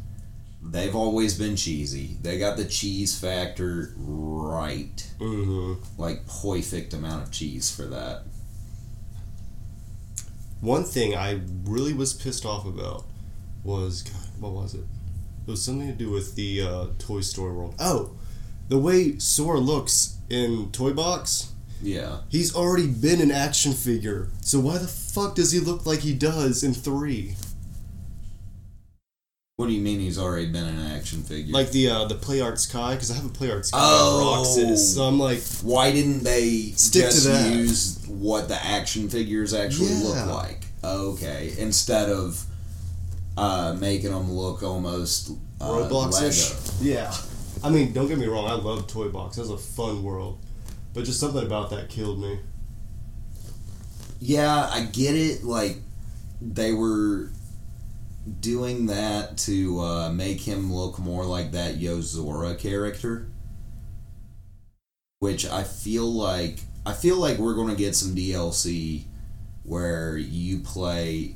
[0.63, 2.17] they've always been cheesy.
[2.21, 6.01] They got the cheese factor right, Mm-hmm.
[6.01, 8.23] like perfect amount of cheese for that.
[10.61, 13.05] One thing I really was pissed off about
[13.63, 14.85] was God, what was it?
[15.47, 17.75] It was something to do with the uh, Toy Story world.
[17.79, 18.11] Oh,
[18.69, 21.51] the way Sora looks in Toy Box.
[21.83, 25.99] Yeah, He's already been an action figure, so why the fuck does he look like
[25.99, 27.35] he does in three?
[29.61, 31.53] What do you mean he's already been an action figure?
[31.53, 34.43] Like the uh, the Play Arts Kai, because I have a Play Arts Kai Oh.
[34.43, 37.53] Roxas, so I'm like, Why didn't they Stick to just that.
[37.53, 40.03] use what the action figures actually Yeah.
[40.25, 40.65] look like?
[40.83, 42.43] Okay, instead of
[43.37, 45.29] uh, making them look almost
[45.61, 46.49] uh, Roblox ish.
[46.81, 46.99] Lego.
[46.99, 47.13] Yeah.
[47.63, 49.35] I mean, don't get me wrong, I love Toy Box.
[49.37, 50.39] That's a fun world.
[50.95, 52.39] But just something about that killed me.
[54.19, 55.43] Yeah, I get it.
[55.43, 55.77] Like
[56.41, 57.29] they were
[58.39, 63.27] doing that to uh, make him look more like that Yozora character,
[65.19, 69.03] which I feel like I feel like we're going to get some DLC
[69.63, 71.35] where you play.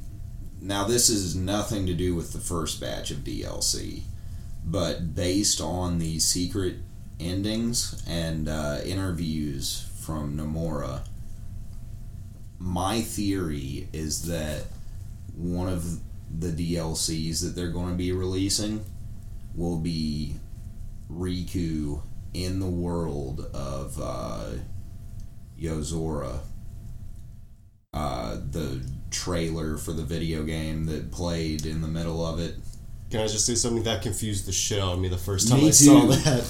[0.62, 4.02] Now this is nothing to do with the first batch of DLC,
[4.63, 6.78] but based on the secret
[7.19, 11.02] endings and uh, interviews from Nomura
[12.65, 14.63] my theory is that
[15.36, 18.84] one of the DLCs that they're going to be releasing
[19.56, 20.36] will be
[21.12, 22.02] Riku
[22.34, 24.50] in the world of uh,
[25.60, 26.40] Yozora.
[27.94, 32.56] Uh, the trailer for the video game that played in the middle of it.
[33.10, 35.62] Can I just say something that confused the shit out of me the first time
[35.62, 36.46] Me I saw that?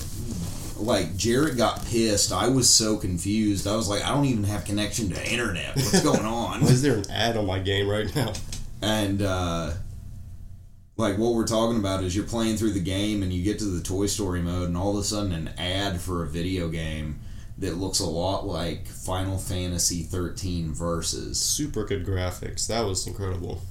[0.77, 2.31] Like Jarrett got pissed.
[2.31, 3.67] I was so confused.
[3.67, 5.75] I was like, I don't even have connection to internet.
[5.75, 6.61] What's going on?
[6.61, 8.33] Why is there an ad on my game right now?
[8.81, 9.73] And uh,
[10.97, 13.65] like what we're talking about is you're playing through the game and you get to
[13.65, 17.19] the Toy Story mode, and all of a sudden an ad for a video game
[17.57, 22.67] that looks a lot like Final Fantasy 13 Versus Super good graphics.
[22.67, 23.61] That was incredible.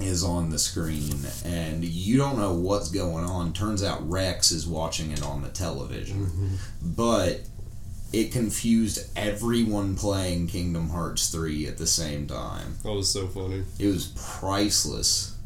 [0.00, 3.52] is on the screen, and you don't know what's going on.
[3.52, 7.40] Turns out Rex is watching it on the television, but
[8.12, 12.76] it confused everyone playing Kingdom Hearts 3 at the same time.
[12.82, 13.64] That was so funny.
[13.78, 15.36] It was priceless.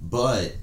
[0.00, 0.56] But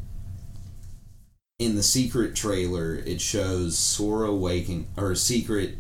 [1.60, 5.78] in the secret trailer, it shows Sora waking or secret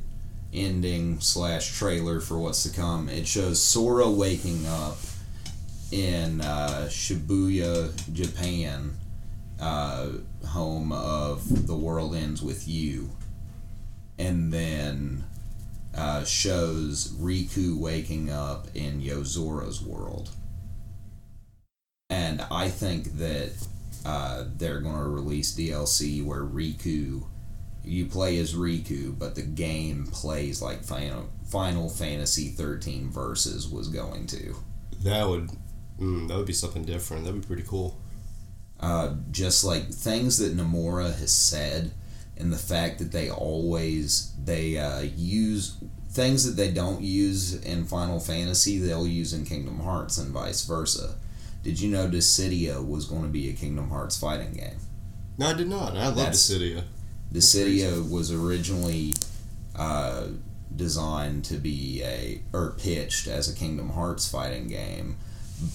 [0.54, 3.10] ending slash trailer for what's to come.
[3.10, 4.97] It shows Sora waking up
[5.91, 8.93] in uh, Shibuya, Japan,
[9.60, 10.10] uh,
[10.47, 13.12] home of The World Ends with You,
[14.17, 15.25] and then
[15.95, 20.31] uh, shows Riku waking up in Yozora's world
[22.10, 23.51] and I think that
[24.05, 27.23] uh, they're going to release DLC where Riku,
[27.84, 33.88] you play as Riku, but the game plays like Final, Final Fantasy 13 Versus was
[33.88, 34.55] going to.
[35.03, 35.49] That would,
[35.99, 37.25] mm, that would be something different.
[37.25, 37.99] That'd be pretty cool.
[38.79, 41.91] Uh, just like things that Nomura has said,
[42.38, 45.78] and the fact that they always they uh, use
[46.10, 50.65] things that they don't use in Final Fantasy, they'll use in Kingdom Hearts, and vice
[50.65, 51.15] versa.
[51.63, 54.78] Did you know Dissidia was going to be a Kingdom Hearts fighting game?
[55.38, 55.98] No, I did not.
[55.98, 56.84] I love Dissidia.
[57.34, 59.13] Dissidia was originally
[59.76, 60.28] uh,
[60.74, 65.17] designed to be a or pitched as a Kingdom Hearts fighting game,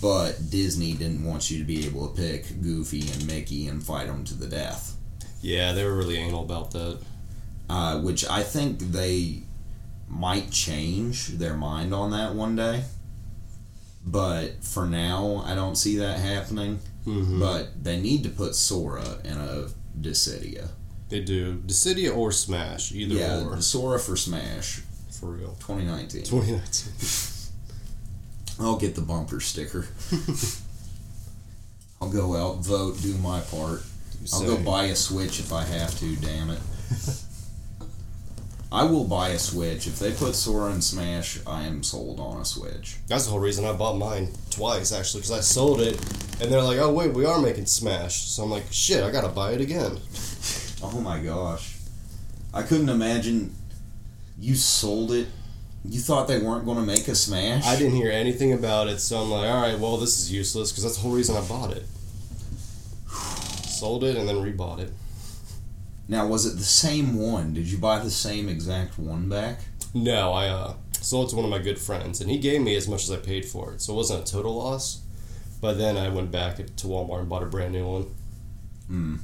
[0.00, 4.06] but Disney didn't want you to be able to pick Goofy and Mickey and fight
[4.06, 4.94] them to the death.
[5.40, 6.98] Yeah, they were really anal about that.
[7.68, 9.42] Uh, which I think they
[10.08, 12.82] might change their mind on that one day.
[14.04, 16.80] But for now, I don't see that happening.
[17.06, 17.38] Mm-hmm.
[17.40, 20.68] But they need to put Sora in a Dissidia.
[21.08, 21.58] They do.
[21.66, 22.92] Dissidia or Smash.
[22.92, 23.60] Either yeah, or.
[23.60, 25.56] Sora for Smash For real.
[25.60, 26.24] 2019.
[26.24, 26.92] 2019.
[28.60, 29.86] I'll get the bumper sticker.
[32.00, 33.82] I'll go out, vote, do my part.
[34.32, 36.60] I'll go buy a Switch if I have to, damn it.
[38.72, 39.88] I will buy a Switch.
[39.88, 42.98] If they put Sora in Smash, I am sold on a Switch.
[43.08, 45.96] That's the whole reason I bought mine twice, actually, because I sold it,
[46.40, 49.28] and they're like, "Oh wait, we are making Smash." So I'm like, "Shit, I gotta
[49.28, 49.98] buy it again."
[50.82, 51.76] Oh my gosh.
[52.54, 53.54] I couldn't imagine
[54.38, 55.26] you sold it.
[55.84, 57.66] You thought they weren't going to make a Smash?
[57.66, 60.70] I didn't hear anything about it, so I'm like, "All right, well, this is useless,"
[60.70, 61.84] because that's the whole reason I bought it.
[63.80, 64.92] Sold it and then rebought it.
[66.06, 67.54] Now, was it the same one?
[67.54, 69.60] Did you buy the same exact one back?
[69.94, 72.76] No, I uh, sold it to one of my good friends, and he gave me
[72.76, 75.00] as much as I paid for it, so it wasn't a total loss.
[75.62, 78.06] But then I went back to Walmart and bought a brand new one.
[78.86, 79.16] Hmm.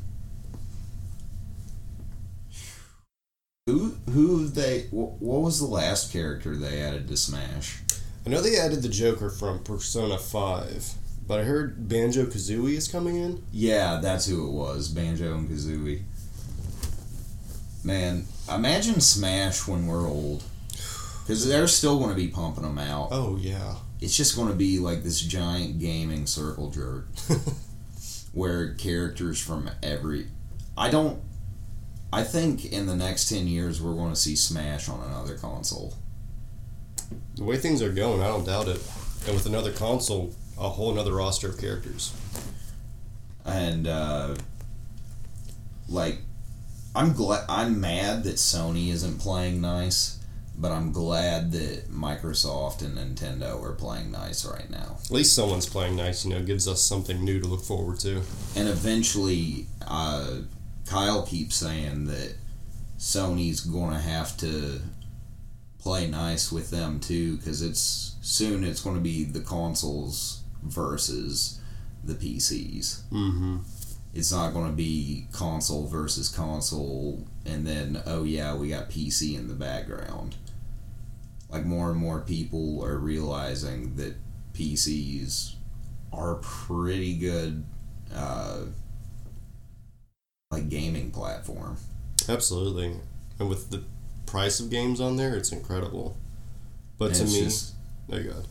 [3.67, 7.81] Who who they wh- what was the last character they added to Smash?
[8.25, 10.95] I know they added the Joker from Persona 5,
[11.27, 13.43] but I heard Banjo Kazooie is coming in.
[13.53, 16.03] Yeah, that's who it was, Banjo and Kazooie.
[17.83, 20.45] Man, imagine Smash when we're old.
[21.23, 23.09] Because they're still going to be pumping them out.
[23.11, 23.77] Oh, yeah.
[24.01, 27.07] It's just going to be like this giant gaming circle jerk
[28.33, 30.29] where characters from every.
[30.79, 31.21] I don't.
[32.13, 35.95] I think in the next 10 years we're going to see Smash on another console.
[37.35, 38.81] The way things are going, I don't doubt it.
[39.27, 42.13] And with another console, a whole another roster of characters.
[43.45, 44.35] and uh,
[45.89, 46.19] like
[46.95, 50.19] I'm glad I'm mad that Sony isn't playing nice,
[50.57, 54.97] but I'm glad that Microsoft and Nintendo are playing nice right now.
[55.05, 58.23] At least someone's playing nice, you know, gives us something new to look forward to.
[58.57, 60.39] And eventually, uh,
[60.87, 62.35] Kyle keeps saying that
[62.99, 64.81] Sony's going to have to
[65.79, 70.36] play nice with them too, because it's soon it's going to be the consoles
[70.69, 71.61] versus
[72.05, 73.03] the PCs.
[73.11, 73.57] Mm-hmm.
[74.15, 79.37] it's not going to be console versus console and then oh yeah we got pc
[79.37, 80.37] in the background
[81.51, 84.15] like more and more people are realizing that
[84.55, 85.55] pcs
[86.13, 87.65] are pretty good
[88.15, 88.61] uh,
[90.51, 91.77] like gaming platform
[92.29, 92.97] Absolutely.
[93.39, 93.85] And with the
[94.25, 96.17] price of games on there, it's incredible.
[96.99, 97.75] But to me, just-
[98.09, 98.43] there you go.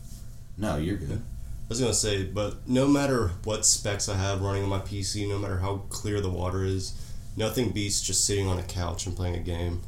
[0.56, 1.20] no, you're good.
[1.66, 5.28] I was gonna say, but no matter what specs I have running on my PC,
[5.28, 6.92] no matter how clear the water is,
[7.36, 9.82] nothing beats just sitting on a couch and playing a game.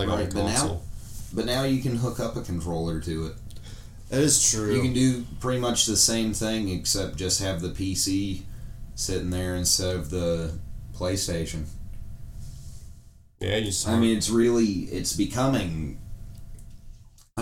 [0.00, 0.80] Like on a Right, but now-
[1.34, 3.36] But now you can hook up a controller to it.
[4.10, 4.74] That is true.
[4.74, 8.42] You can do pretty much the same thing except just have the PC
[8.96, 10.58] sitting there instead of the
[10.94, 11.64] PlayStation.
[13.40, 13.72] yeah, you.
[13.86, 15.98] I mean, it's really it's becoming.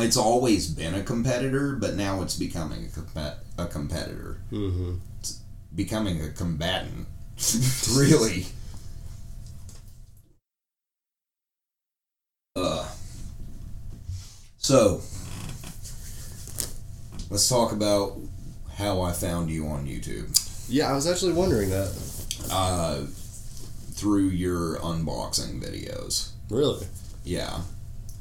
[0.01, 4.95] It's always been a competitor, but now it's becoming a, a competitor, hmm
[5.75, 7.07] becoming a combatant.
[7.95, 8.47] really.
[12.57, 12.89] Uh.
[14.59, 15.01] So,
[17.31, 18.19] let's talk about
[18.77, 20.37] how I found you on YouTube.
[20.69, 21.95] Yeah, I was actually wondering that.
[22.51, 23.05] Uh,
[23.93, 26.31] through your unboxing videos.
[26.49, 26.87] Really?
[27.25, 27.61] Yeah.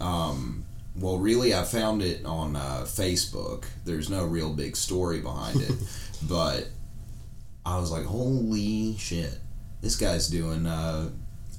[0.01, 0.65] Um,
[0.99, 3.65] well, really, I found it on uh, Facebook.
[3.85, 5.71] There's no real big story behind it,
[6.27, 6.67] but
[7.65, 9.37] I was like, holy shit,
[9.81, 11.09] this guy's doing uh,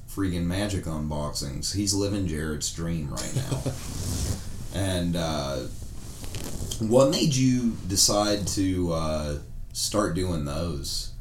[0.09, 1.73] freaking magic unboxings.
[1.73, 3.61] He's living Jared's dream right now.
[4.73, 5.57] and uh,
[6.79, 9.37] what made you decide to uh,
[9.73, 11.13] start doing those?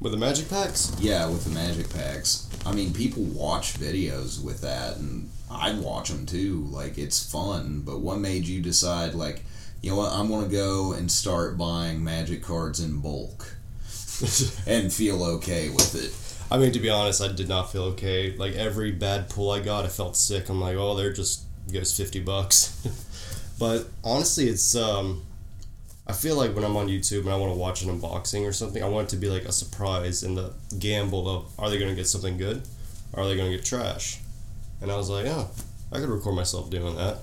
[0.00, 0.94] With the magic packs?
[0.98, 2.48] Yeah, with the magic packs.
[2.64, 6.66] I mean, people watch videos with that, and I'd watch them too.
[6.70, 7.82] Like, it's fun.
[7.84, 9.42] But what made you decide, like,
[9.82, 13.56] you know what, I'm going to go and start buying magic cards in bulk
[14.66, 16.14] and feel okay with it?
[16.50, 18.36] I mean, to be honest, I did not feel okay.
[18.36, 20.48] Like every bad pull I got, I felt sick.
[20.48, 22.76] I'm like, oh, they're just goes fifty bucks.
[23.58, 25.22] but honestly, it's um,
[26.08, 28.52] I feel like when I'm on YouTube and I want to watch an unboxing or
[28.52, 31.78] something, I want it to be like a surprise and the gamble of are they
[31.78, 32.62] gonna get something good,
[33.12, 34.18] or are they gonna get trash?
[34.82, 35.50] And I was like, oh,
[35.92, 37.18] I could record myself doing that.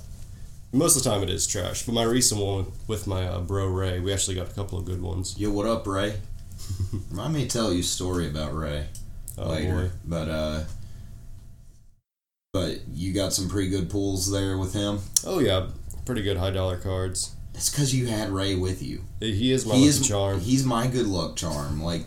[0.74, 1.84] Most of the time, it is trash.
[1.86, 4.86] But my recent one with my uh, bro Ray, we actually got a couple of
[4.86, 5.36] good ones.
[5.40, 6.16] Yo, what up, Ray?
[7.20, 8.88] I may tell you a story about Ray
[9.38, 9.90] Oh later, boy.
[10.06, 10.64] but uh,
[12.54, 15.00] but you got some pretty good pulls there with him.
[15.26, 15.68] Oh yeah,
[16.06, 17.36] pretty good high dollar cards.
[17.54, 19.04] That's because you had Ray with you.
[19.20, 20.40] He is my he is charm.
[20.42, 21.82] He's my good luck charm.
[21.82, 22.06] Like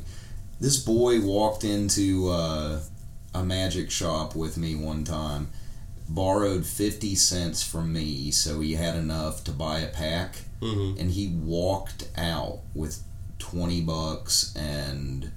[0.61, 2.81] this boy walked into uh,
[3.35, 5.51] a magic shop with me one time,
[6.09, 11.11] borrowed fifty cents from me, so he had enough to buy a pack, hmm and
[11.13, 13.03] he walked out with
[13.39, 15.31] twenty bucks and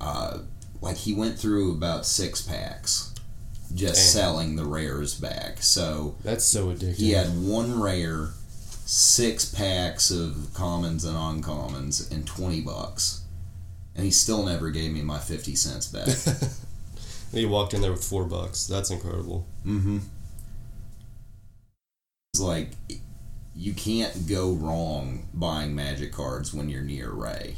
[0.00, 0.38] uh,
[0.80, 3.10] like he went through about six packs.
[3.74, 4.22] Just Damn.
[4.22, 5.60] selling the rares back.
[5.62, 6.94] So That's so addictive.
[6.96, 8.28] he had one rare,
[8.84, 13.22] six packs of commons and uncommons, and twenty bucks,
[13.96, 16.06] and he still never gave me my fifty cents back.
[17.34, 18.66] He walked in there with four bucks.
[18.66, 19.46] That's incredible.
[19.66, 19.98] mm-hmm.
[22.32, 22.70] It's like
[23.54, 27.56] you can't go wrong buying magic cards when you're near Ray.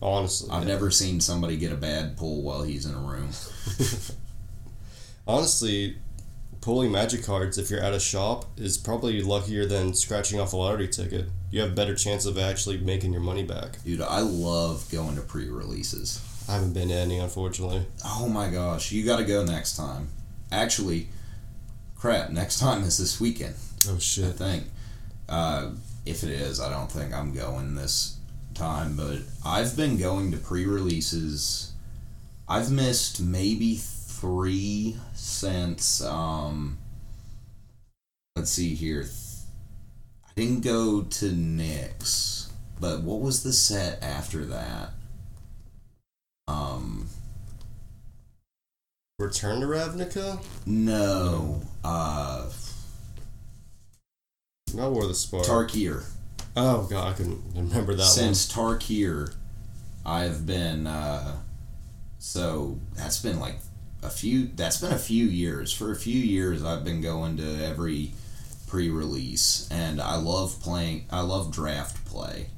[0.00, 3.30] Honestly, I've never seen somebody get a bad pull while he's in a room.
[5.26, 5.96] honestly,
[6.60, 10.56] pulling magic cards if you're at a shop is probably luckier than scratching off a
[10.56, 11.26] lottery ticket.
[11.50, 13.82] You have a better chance of actually making your money back.
[13.84, 16.20] Dude, I love going to pre-releases.
[16.52, 17.86] I haven't been to any, unfortunately.
[18.04, 20.08] Oh my gosh, you got to go next time.
[20.50, 21.08] Actually,
[21.96, 23.54] crap, next time is this weekend.
[23.88, 24.26] Oh shit!
[24.26, 24.64] I think.
[25.30, 25.70] Uh,
[26.04, 28.18] if it is, I don't think I'm going this
[28.52, 31.72] time, but I've been going to pre releases.
[32.46, 36.76] I've missed maybe three since, um,
[38.36, 39.06] let's see here.
[40.26, 44.90] I didn't go to Nick's, but what was the set after that?
[46.52, 47.08] Um,
[49.18, 50.42] Return to Ravnica?
[50.66, 52.50] no, uh,
[54.74, 55.46] Not War of the Spark.
[55.46, 56.04] Tarkir.
[56.56, 59.34] oh god, I couldn't remember that since Tarkir,
[60.04, 61.36] I've been uh,
[62.18, 63.56] so that's been like
[64.02, 64.48] a few.
[64.54, 65.72] That's been a few years.
[65.72, 68.12] For a few years, I've been going to every
[68.66, 71.06] pre-release, and I love playing.
[71.10, 72.48] I love draft play.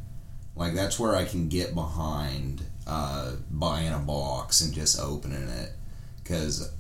[0.57, 5.72] Like that's where I can get behind uh, buying a box and just opening it,
[6.22, 6.72] because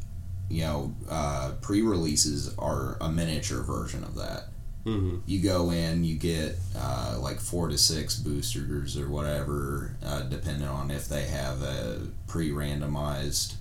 [0.50, 4.48] you know uh, pre-releases are a miniature version of that
[4.84, 4.98] one.
[4.98, 10.22] hmm you go in, you get uh, like four to six boosters or whatever, uh,
[10.22, 13.54] depending on if they have a pre-randomized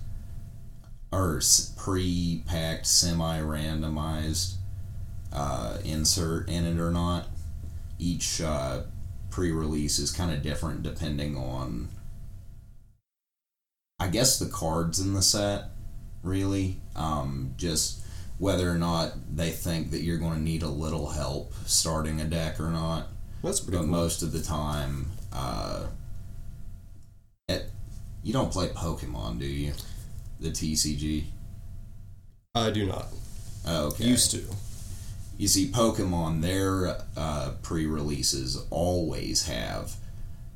[1.10, 1.40] or
[1.76, 4.54] pre-packed, semi-randomized
[5.32, 7.28] uh, insert in it or not.
[7.98, 8.82] Each uh,
[9.30, 11.88] pre-release is kind of different depending on,
[14.04, 15.64] I guess, the cards in the set.
[16.22, 16.80] really.
[16.94, 18.02] Um, just
[18.38, 22.24] whether or not they think that you're going to need a little help starting a
[22.24, 23.08] deck or not.
[23.42, 23.90] That's pretty But cool.
[23.92, 25.86] most of the time, uh,
[27.48, 27.70] it,
[28.22, 29.72] you don't play Pokemon, do you?
[30.40, 31.24] The TCG.
[32.54, 33.06] I do not.
[33.66, 34.04] Oh, okay.
[34.04, 34.44] Used to.
[35.38, 39.94] You see, Pokemon, their uh, pre releases always have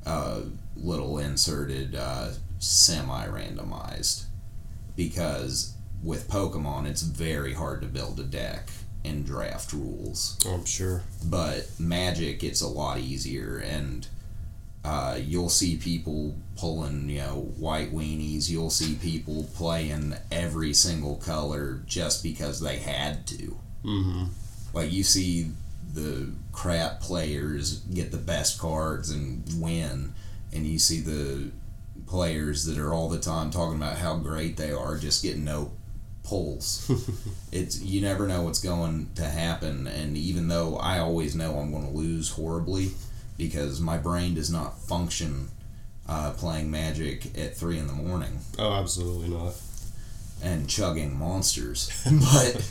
[0.05, 0.41] uh,
[0.75, 2.29] little inserted uh,
[2.59, 4.25] semi randomized.
[4.95, 8.69] Because with Pokemon, it's very hard to build a deck
[9.03, 10.37] in draft rules.
[10.45, 11.03] I'm sure.
[11.25, 14.07] But Magic, it's a lot easier, and
[14.83, 18.49] uh, you'll see people pulling, you know, white weenies.
[18.49, 23.57] You'll see people playing every single color just because they had to.
[23.83, 24.23] Mm-hmm.
[24.73, 25.51] Like you see
[25.93, 30.13] the crap players get the best cards and win,
[30.53, 31.51] and you see the
[32.09, 35.71] players that are all the time talking about how great they are just getting no
[36.23, 36.91] pulls.
[37.51, 41.71] it's you never know what's going to happen, and even though I always know I'm
[41.71, 42.91] going to lose horribly
[43.37, 45.49] because my brain does not function
[46.07, 49.53] uh, playing Magic at three in the morning Oh, absolutely not.
[50.43, 51.89] and chugging monsters.
[52.33, 52.69] but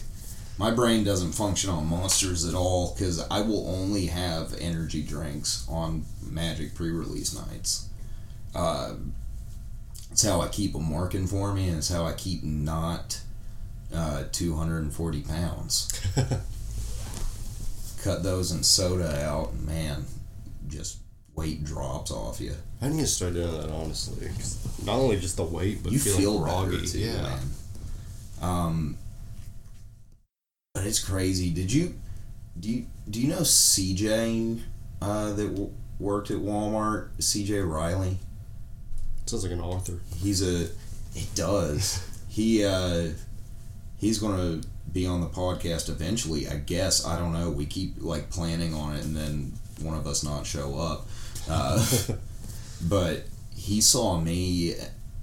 [0.58, 5.64] my brain doesn't function on monsters at all because I will only have energy drinks
[5.70, 7.86] on Magic pre release nights.
[8.54, 8.94] Uh,
[10.18, 13.20] it's how I keep them working for me, and it's how I keep not
[13.94, 15.92] uh, 240 pounds.
[18.02, 20.06] Cut those in soda out, and man,
[20.66, 20.98] just
[21.36, 22.52] weight drops off you.
[22.82, 24.28] I need to start doing that honestly.
[24.84, 26.84] Not only just the weight, but you feeling feel groggy.
[26.84, 27.22] too, yeah.
[27.22, 27.38] man.
[28.42, 28.96] Um,
[30.74, 31.50] but it's crazy.
[31.50, 31.94] Did you
[32.58, 34.62] do you do you know CJ
[35.00, 37.10] uh, that w- worked at Walmart?
[37.20, 38.18] CJ Riley.
[39.28, 40.00] Sounds like an author.
[40.22, 40.64] He's a.
[41.14, 42.06] It does.
[42.28, 43.08] he uh,
[43.98, 44.60] he's gonna
[44.92, 46.48] be on the podcast eventually.
[46.48, 47.50] I guess I don't know.
[47.50, 49.52] We keep like planning on it, and then
[49.82, 51.06] one of us not show up.
[51.48, 51.84] Uh,
[52.88, 53.24] but
[53.54, 54.74] he saw me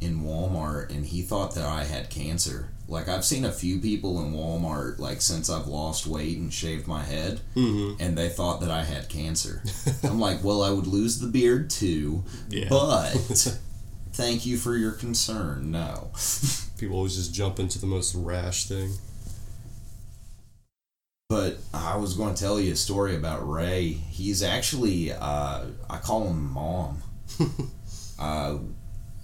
[0.01, 2.69] in Walmart, and he thought that I had cancer.
[2.87, 6.85] Like I've seen a few people in Walmart, like since I've lost weight and shaved
[6.87, 7.99] my head, Mm-hmm.
[8.01, 9.63] and they thought that I had cancer.
[10.03, 12.67] I'm like, well, I would lose the beard too, Yeah.
[12.69, 13.57] but
[14.15, 15.71] thank you for your concern.
[15.71, 16.11] No.
[16.77, 18.91] People always just jump into the most rash thing.
[21.27, 23.89] But I was going to tell you a story about Ray.
[23.89, 27.01] He's actually, uh, I call him Mom.
[28.19, 28.57] uh,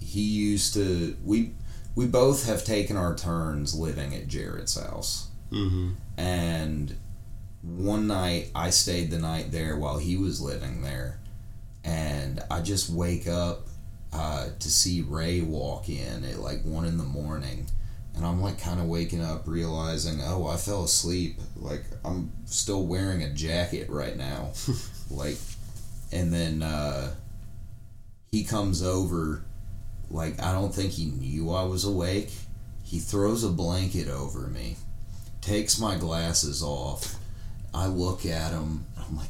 [0.00, 1.52] he used to, we,
[1.94, 5.28] we both have taken our turns living at Jared's house.
[5.50, 5.92] Mm-hmm.
[6.18, 6.96] And
[7.62, 11.18] one night I stayed the night there while he was living there.
[11.84, 13.61] And I just wake up
[14.12, 17.66] uh, to see Ray walk in at like one in the morning.
[18.14, 21.38] And I'm like kind of waking up realizing, oh, I fell asleep.
[21.56, 24.50] Like I'm still wearing a jacket right now.
[25.10, 25.38] like,
[26.12, 27.14] and then uh,
[28.30, 29.42] he comes over.
[30.10, 32.30] Like, I don't think he knew I was awake.
[32.84, 34.76] He throws a blanket over me
[35.42, 37.16] takes my glasses off.
[37.74, 38.86] I look at him.
[38.96, 39.28] I'm like,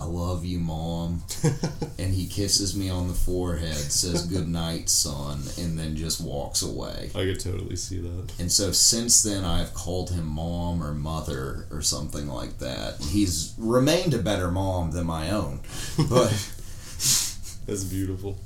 [0.00, 1.22] I love you, mom.
[1.98, 6.62] and he kisses me on the forehead, says good night, son, and then just walks
[6.62, 7.10] away.
[7.14, 8.32] I could totally see that.
[8.38, 12.96] And so since then, I've called him mom or mother or something like that.
[13.10, 15.60] He's remained a better mom than my own.
[16.08, 16.30] But,
[17.66, 18.38] That's beautiful.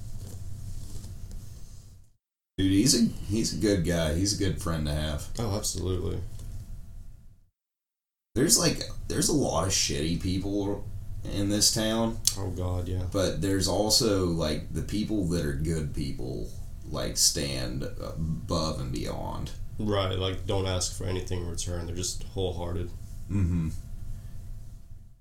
[2.58, 4.14] dude, he's a, he's a good guy.
[4.14, 5.28] He's a good friend to have.
[5.38, 6.18] Oh, absolutely.
[8.34, 10.84] There's like, there's a lot of shitty people
[11.32, 12.18] in this town.
[12.38, 13.02] Oh God, yeah.
[13.12, 16.48] but there's also like the people that are good people
[16.90, 21.86] like stand above and beyond Right, like don't ask for anything in return.
[21.86, 22.90] They're just wholehearted.
[23.30, 23.70] mm-hmm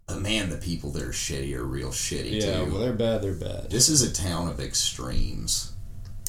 [0.06, 2.48] but man the people that are shitty are real shitty too.
[2.48, 3.70] Yeah, too when they're bad, they're bad.
[3.70, 5.72] this is a town of extremes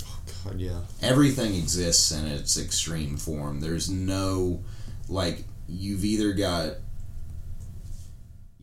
[0.02, 0.80] Oh God, yeah.
[1.02, 4.62] everything exists in its extreme form there's no
[5.08, 6.74] like you've either got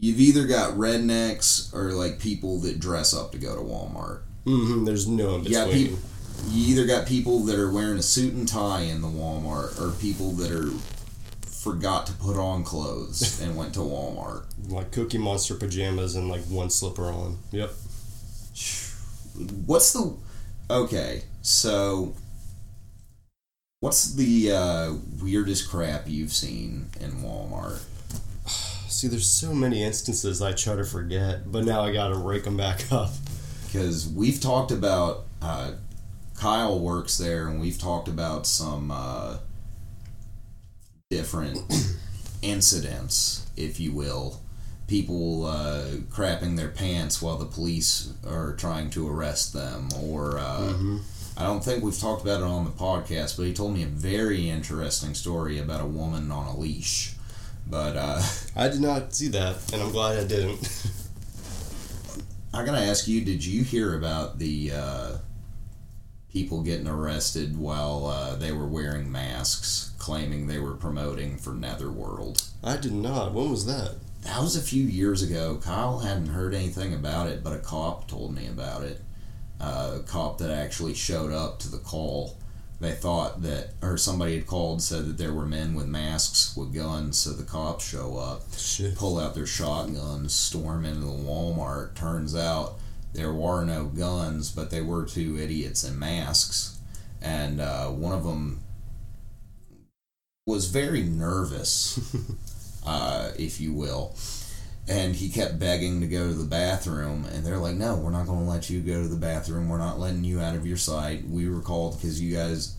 [0.02, 4.86] you've either got rednecks or like people that dress up to go to walmart Mm-hmm.
[4.86, 5.88] There's no in Yeah, between.
[5.90, 6.00] peop-
[6.50, 9.92] you either got people that are wearing a suit and tie in the Walmart or
[10.02, 10.72] people that are
[11.46, 14.46] forgot to put on clothes and went to Walmart.
[14.70, 17.38] like Cookie Monster pajamas and like one slipper on.
[17.52, 17.70] Yep.
[19.68, 20.16] What's the
[20.72, 22.16] Okay, so
[23.82, 27.82] what's the uh, weirdest crap you've seen in Walmart?
[29.02, 32.56] See, there's so many instances I try to forget, but now I gotta rake them
[32.56, 33.10] back up.
[33.66, 35.72] Because we've talked about uh,
[36.38, 39.38] Kyle works there, and we've talked about some uh,
[41.10, 41.58] different
[42.44, 44.40] incidents, if you will.
[44.86, 50.74] People uh, crapping their pants while the police are trying to arrest them, or uh,
[51.36, 53.88] I don't think we've talked about it on the podcast, but he told me a
[53.88, 57.16] very interesting story about a woman on a leash.
[57.68, 58.22] But uh,
[58.56, 60.88] I did not see that, and I'm glad I didn't.
[62.54, 65.18] I gotta ask you: Did you hear about the uh,
[66.32, 72.44] people getting arrested while uh, they were wearing masks, claiming they were promoting for Netherworld?
[72.64, 73.34] I did not.
[73.34, 73.96] When was that?
[74.24, 75.60] That was a few years ago.
[75.64, 79.02] Kyle hadn't heard anything about it, but a cop told me about it.
[79.60, 82.38] Uh, a cop that actually showed up to the call.
[82.82, 86.74] They thought that, or somebody had called, said that there were men with masks with
[86.74, 88.96] guns, so the cops show up Shit.
[88.96, 91.94] pull out their shotguns, storm into the Walmart.
[91.94, 92.80] Turns out
[93.14, 96.80] there were no guns, but they were two idiots in masks.
[97.22, 98.62] And uh, one of them
[100.48, 102.00] was very nervous,
[102.86, 104.16] uh, if you will.
[104.92, 108.26] And he kept begging to go to the bathroom, and they're like, "No, we're not
[108.28, 109.70] going to let you go to the bathroom.
[109.70, 111.28] We're not letting you out of your sight.
[111.30, 112.76] We were called because you guys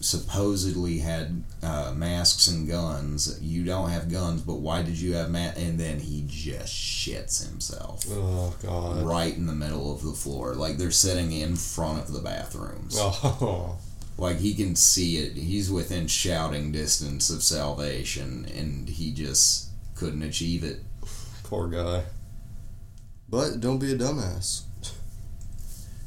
[0.00, 3.38] supposedly had uh, masks and guns.
[3.42, 5.52] You don't have guns, but why did you have ma-?
[5.56, 9.04] And then he just shits himself Oh God.
[9.04, 12.96] right in the middle of the floor, like they're sitting in front of the bathrooms.
[13.38, 13.76] Oh.
[14.18, 15.34] Like he can see it.
[15.34, 20.80] He's within shouting distance of salvation, and he just couldn't achieve it.
[21.46, 22.02] Poor guy.
[23.28, 24.62] But don't be a dumbass.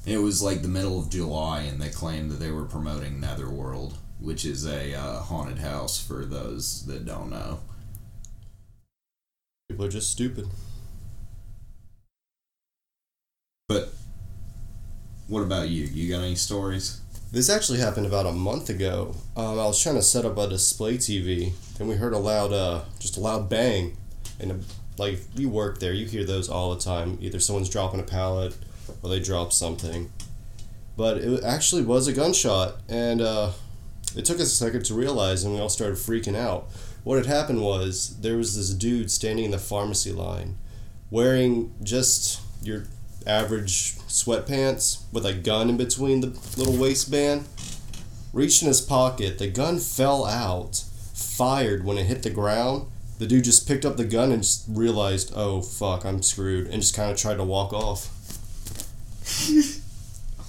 [0.06, 3.98] It was like the middle of July, and they claimed that they were promoting Netherworld,
[4.20, 7.60] which is a uh, haunted house for those that don't know.
[9.70, 10.48] People are just stupid.
[13.70, 13.94] But
[15.30, 15.86] what about you?
[15.86, 17.00] You got any stories?
[17.32, 19.16] This actually happened about a month ago.
[19.38, 22.52] Um, I was trying to set up a display TV, and we heard a loud,
[22.52, 23.96] uh, just a loud bang.
[24.42, 24.66] And
[25.00, 27.18] like if you work there, you hear those all the time.
[27.22, 28.56] Either someone's dropping a pallet,
[29.02, 30.12] or they drop something.
[30.98, 33.52] But it actually was a gunshot, and uh,
[34.16, 36.68] it took us a second to realize, and we all started freaking out.
[37.04, 40.58] What had happened was there was this dude standing in the pharmacy line,
[41.10, 42.84] wearing just your
[43.26, 46.28] average sweatpants with a gun in between the
[46.58, 47.46] little waistband.
[48.34, 50.84] Reached in his pocket, the gun fell out,
[51.14, 52.88] fired when it hit the ground.
[53.20, 56.82] The dude just picked up the gun and just realized, oh fuck, I'm screwed, and
[56.82, 58.10] just kind of tried to walk off.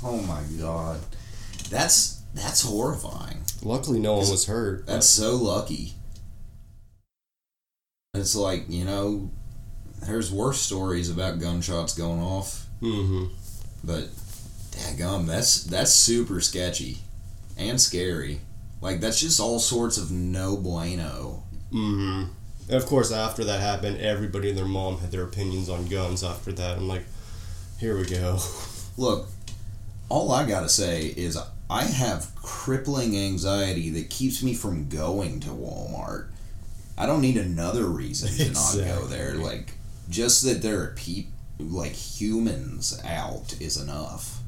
[0.03, 0.99] Oh my god,
[1.68, 3.43] that's that's horrifying.
[3.62, 4.87] Luckily, no one was hurt.
[4.87, 5.93] That's so lucky.
[8.14, 9.31] It's like you know,
[10.07, 13.29] there's worse stories about gunshots going off, Mhm.
[13.85, 14.09] but
[14.71, 16.99] daggum, that's that's super sketchy
[17.59, 18.41] and scary.
[18.81, 21.43] Like that's just all sorts of no bueno.
[21.71, 22.33] Mm-hmm.
[22.71, 26.23] And of course, after that happened, everybody and their mom had their opinions on guns.
[26.23, 27.05] After that, I'm like,
[27.81, 28.39] here we go.
[28.97, 29.27] Look,
[30.09, 31.37] all I gotta say is
[31.68, 36.29] I have crippling anxiety that keeps me from going to Walmart.
[36.97, 39.35] I don't need another reason to not go there.
[39.35, 39.73] Like,
[40.09, 41.27] just that there are peop
[41.59, 44.39] like humans out is enough.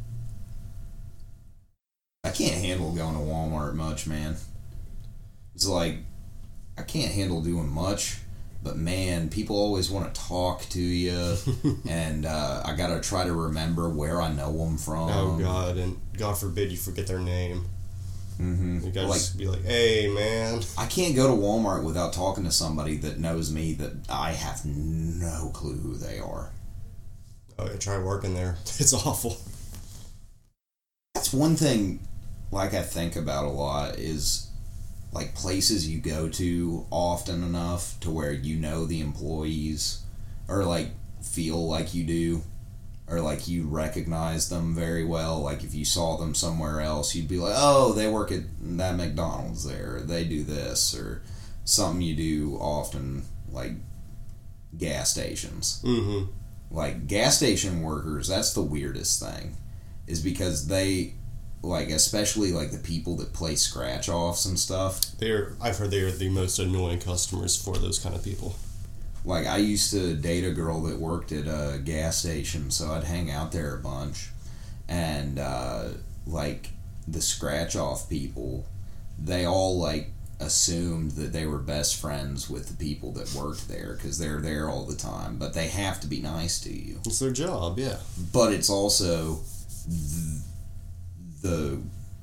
[2.23, 4.37] I can't handle going to Walmart much, man.
[5.57, 5.99] It's like
[6.83, 8.18] I can't handle doing much,
[8.61, 11.37] but man, people always want to talk to you,
[11.89, 15.09] and uh, I gotta try to remember where I know them from.
[15.11, 17.66] oh God, and God forbid you forget their name.
[18.37, 20.62] hmm You gotta Like just be like, hey man.
[20.76, 24.64] I can't go to Walmart without talking to somebody that knows me that I have
[24.64, 26.51] no clue who they are.
[27.59, 28.57] Oh, yeah, try working there.
[28.80, 29.37] It's awful.
[31.14, 32.01] That's one thing
[32.51, 34.49] like I think about a lot is
[35.13, 40.03] like places you go to often enough to where you know the employees
[40.49, 40.89] or like
[41.23, 42.43] feel like you do
[43.09, 45.41] or like you recognize them very well.
[45.41, 48.97] Like if you saw them somewhere else you'd be like oh they work at that
[48.97, 50.01] McDonald's there.
[50.03, 51.23] They do this or
[51.65, 53.73] something you do often like
[54.79, 55.83] gas stations.
[55.85, 56.31] Mm-hmm.
[56.71, 59.57] like gas station workers that's the weirdest thing
[60.07, 61.15] is because they
[61.63, 66.01] like especially like the people that play scratch offs and stuff They're I've heard they
[66.01, 68.57] are the most annoying customers for those kind of people.
[69.25, 73.05] like i used to date a girl that worked at a gas station so i'd
[73.05, 74.31] hang out there a bunch
[74.89, 75.85] and uh,
[76.27, 76.71] like
[77.07, 78.67] the scratch off people
[79.19, 80.11] they all like
[80.41, 84.69] assumed that they were best friends with the people that worked there because they're there
[84.69, 87.99] all the time but they have to be nice to you It's their job, yeah.
[88.33, 89.39] but it's also
[89.89, 90.43] th-
[91.43, 91.80] the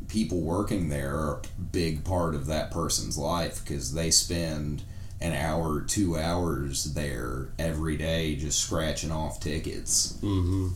[0.07, 4.81] people working there are a big part of that person's life because they spend
[5.21, 10.13] an hour, two hours there every day just scratching off tickets.
[10.21, 10.69] Mm-hmm.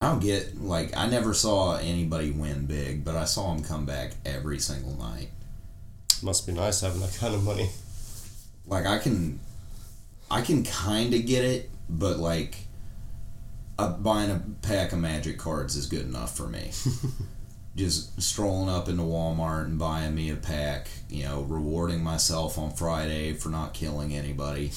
[0.00, 3.86] I don't get like I never saw anybody win big, but I saw them come
[3.86, 5.28] back every single night.
[6.22, 7.70] Must be nice having that kind of money.
[8.66, 9.40] Like I can,
[10.30, 12.56] I can kind of get it, but like,
[13.78, 16.70] uh, buying a pack of magic cards is good enough for me.
[17.76, 22.72] Just strolling up into Walmart and buying me a pack, you know, rewarding myself on
[22.72, 24.70] Friday for not killing anybody.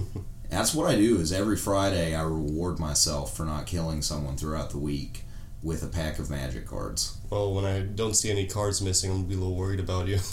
[0.50, 1.16] That's what I do.
[1.16, 5.24] Is every Friday I reward myself for not killing someone throughout the week
[5.62, 7.16] with a pack of magic cards.
[7.30, 10.08] Well, when I don't see any cards missing, I'm gonna be a little worried about
[10.08, 10.18] you.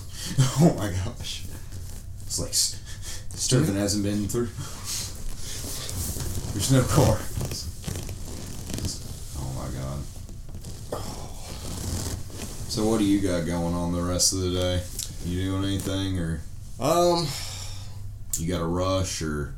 [0.61, 1.45] Oh my gosh.
[2.26, 4.49] It's like Stirvin hasn't been through.
[6.53, 7.28] There's no cards.
[12.70, 14.84] So what do you got going on the rest of the day?
[15.26, 16.41] You doing anything or
[16.80, 17.28] Um,
[18.38, 19.55] you got a rush or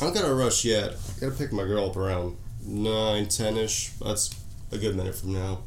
[0.00, 0.92] I don't gotta rush yet.
[0.92, 3.90] I gotta pick my girl up around nine, ten ish.
[4.04, 4.30] That's
[4.70, 5.60] a good minute from now.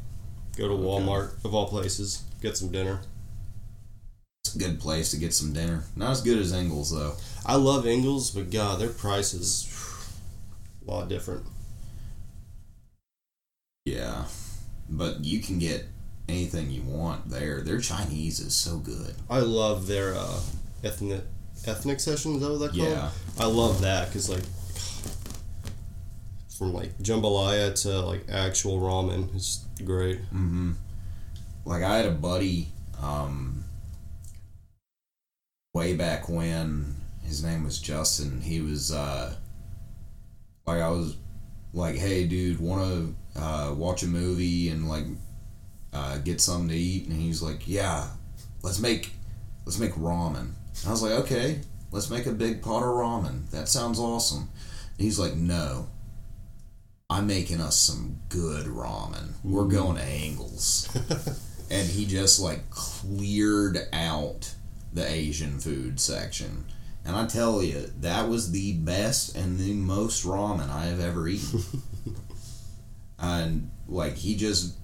[0.56, 0.82] Go to Okay.
[0.84, 3.00] Walmart of all places, get some dinner.
[4.44, 5.84] it's a good place to get some dinner.
[5.96, 7.14] Not as good as Ingles though.
[7.44, 9.68] I love Ingles, but God, their price is
[10.86, 11.44] a lot different.
[13.84, 14.26] Yeah.
[14.88, 15.86] But you can get
[16.28, 17.60] anything you want there.
[17.60, 19.14] Their Chinese is so good.
[19.28, 20.40] I love their uh,
[20.84, 21.22] ethnic
[21.66, 22.36] ethnic session.
[22.36, 22.88] Is that what that called?
[22.88, 23.10] Yeah.
[23.38, 24.44] I love that because like
[26.56, 30.20] from like jambalaya to like actual ramen, it's great.
[30.26, 30.72] Mm-hmm.
[31.64, 32.68] Like I had a buddy,
[33.00, 33.64] um,
[35.74, 38.40] way back when his name was Justin.
[38.40, 39.34] He was uh,
[40.66, 41.16] like I was
[41.72, 45.04] like, hey, dude, want to uh, watch a movie and like
[45.92, 47.08] uh, get something to eat?
[47.08, 48.08] And he's like, yeah,
[48.62, 49.12] let's make
[49.64, 50.38] let's make ramen.
[50.38, 53.50] And I was like, okay, let's make a big pot of ramen.
[53.50, 54.48] That sounds awesome.
[54.98, 55.88] And he's like, no.
[57.10, 59.34] I'm making us some good ramen.
[59.44, 60.88] We're going to Ingles.
[61.70, 64.54] and he just like cleared out
[64.94, 66.64] the Asian food section.
[67.04, 71.28] And I tell you, that was the best and the most ramen I have ever
[71.28, 71.62] eaten.
[73.18, 74.76] and like he just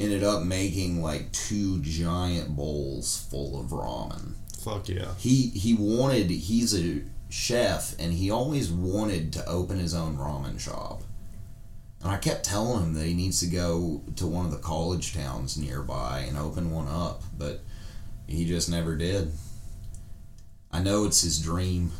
[0.00, 4.34] ended up making like two giant bowls full of ramen.
[4.62, 5.14] Fuck yeah.
[5.18, 10.58] He he wanted he's a chef and he always wanted to open his own ramen
[10.58, 11.02] shop.
[12.02, 15.12] And I kept telling him that he needs to go to one of the college
[15.14, 17.60] towns nearby and open one up, but
[18.26, 19.32] he just never did.
[20.72, 21.92] I know it's his dream.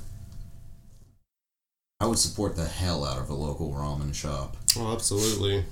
[2.00, 4.56] I would support the hell out of a local ramen shop.
[4.78, 5.64] Oh, absolutely.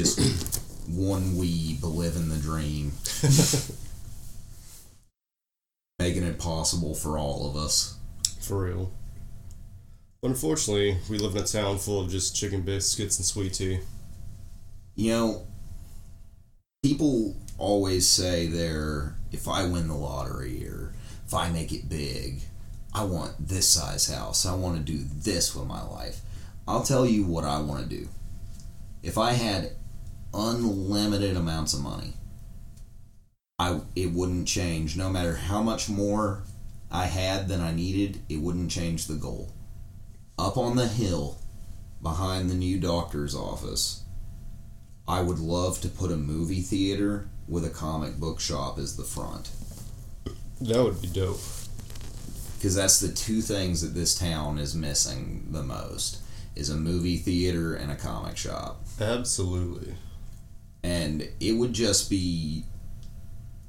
[0.00, 0.61] Just
[0.94, 2.92] one weeb living the dream.
[5.98, 7.96] Making it possible for all of us.
[8.40, 8.92] For real.
[10.20, 13.80] But unfortunately, we live in a town full of just chicken biscuits and sweet tea.
[14.94, 15.46] You know,
[16.82, 20.92] people always say they're if I win the lottery or
[21.26, 22.42] if I make it big,
[22.94, 24.44] I want this size house.
[24.44, 26.20] I want to do this with my life.
[26.68, 28.08] I'll tell you what I want to do.
[29.02, 29.72] If I had
[30.34, 32.14] unlimited amounts of money,
[33.58, 36.44] I it wouldn't change no matter how much more
[36.90, 39.52] I had than I needed, it wouldn't change the goal.
[40.38, 41.38] Up on the hill
[42.02, 44.02] behind the new doctor's office,
[45.06, 49.04] I would love to put a movie theater with a comic book shop as the
[49.04, 49.50] front.
[50.60, 51.40] That would be dope.
[52.56, 56.18] Because that's the two things that this town is missing the most
[56.54, 58.84] is a movie theater and a comic shop.
[59.00, 59.94] Absolutely.
[60.82, 62.64] And it would just be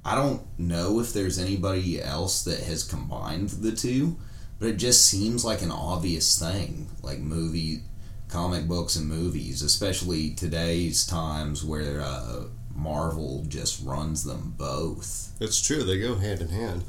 [0.05, 4.18] I don't know if there's anybody else that has combined the two,
[4.59, 6.89] but it just seems like an obvious thing.
[7.01, 7.84] Like movie
[8.28, 12.45] comic books and movies, especially today's times where uh,
[12.76, 15.32] Marvel just runs them both.
[15.39, 16.84] It's true, they go hand in hand.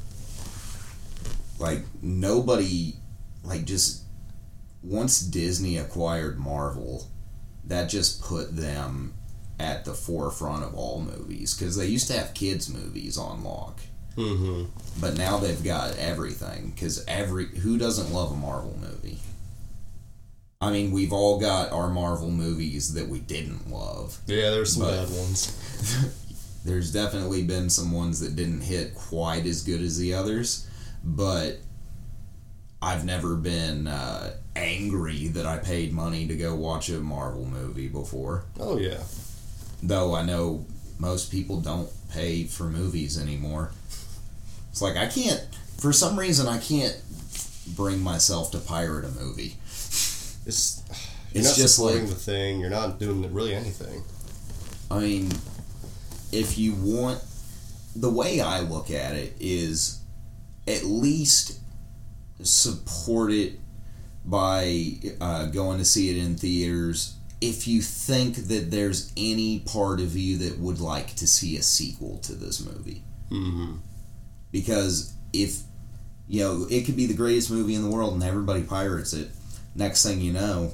[1.59, 2.95] like nobody
[3.43, 4.03] like just
[4.83, 7.07] once Disney acquired Marvel,
[7.63, 9.13] that just put them
[9.59, 13.79] at the forefront of all movies because they used to have kids movies on lock,
[14.17, 14.65] Mm-hmm.
[15.01, 19.19] but now they've got everything because every who doesn't love a Marvel movie.
[20.61, 24.17] I mean, we've all got our Marvel movies that we didn't love.
[24.25, 26.11] Yeah, there's some bad ones.
[26.65, 30.67] There's definitely been some ones that didn't hit quite as good as the others,
[31.03, 31.59] but
[32.81, 37.87] I've never been uh, angry that I paid money to go watch a Marvel movie
[37.87, 38.45] before.
[38.59, 39.03] Oh yeah.
[39.83, 40.65] Though I know
[40.97, 43.71] most people don't pay for movies anymore.
[44.71, 45.41] It's like I can't
[45.77, 46.99] for some reason I can't
[47.75, 49.55] bring myself to pirate a movie.
[50.45, 50.81] It's
[51.33, 52.59] you're It's not just supporting like- the thing.
[52.59, 54.03] You're not doing really anything.
[54.89, 55.31] I mean,
[56.31, 57.21] if you want,
[57.95, 59.99] the way I look at it is
[60.67, 61.59] at least
[62.43, 63.59] support it
[64.23, 67.15] by uh, going to see it in theaters.
[67.49, 71.61] If you think that there's any part of you that would like to see a
[71.63, 73.77] sequel to this movie, Mm-hmm.
[74.51, 75.61] because if
[76.27, 79.29] you know it could be the greatest movie in the world and everybody pirates it,
[79.75, 80.73] next thing you know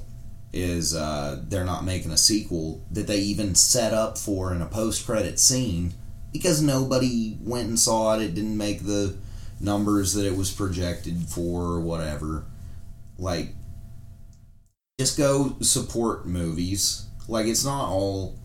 [0.53, 4.65] is uh, they're not making a sequel that they even set up for in a
[4.65, 5.93] post-credit scene
[6.33, 8.21] because nobody went and saw it.
[8.21, 9.15] It didn't make the
[9.61, 12.43] numbers that it was projected for or whatever.
[13.17, 13.53] Like,
[15.01, 17.07] just go support movies.
[17.27, 18.37] Like, it's not all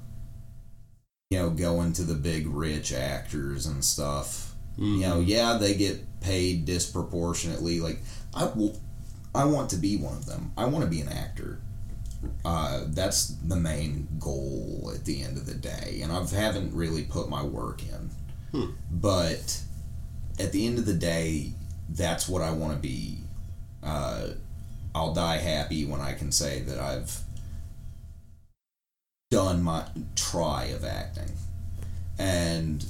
[1.30, 4.54] you know going to the big rich actors and stuff.
[4.78, 7.80] You know, yeah, they get paid disproportionately.
[7.80, 7.98] Like,
[8.34, 8.78] I will,
[9.34, 10.52] I want to be one of them.
[10.56, 11.60] I want to be an actor.
[12.44, 17.04] Uh, that's the main goal at the end of the day, and I haven't really
[17.04, 18.10] put my work in.
[18.52, 18.72] Hmm.
[18.90, 19.60] But
[20.38, 21.52] at the end of the day,
[21.90, 23.18] that's what I want to be.
[23.82, 24.28] Uh,
[24.96, 27.20] I'll die happy when I can say that I've
[29.30, 29.84] done my
[30.14, 31.32] try of acting,
[32.18, 32.82] and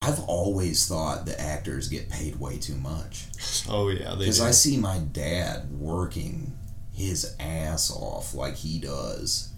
[0.00, 3.26] I've always thought that actors get paid way too much.
[3.66, 4.42] Oh yeah, Because.
[4.42, 6.52] I see my dad working
[6.92, 9.50] his ass off like he does,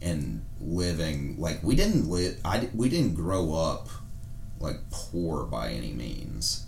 [0.00, 2.40] and living like we didn't live.
[2.44, 3.88] I we didn't grow up
[4.58, 6.66] like poor by any means,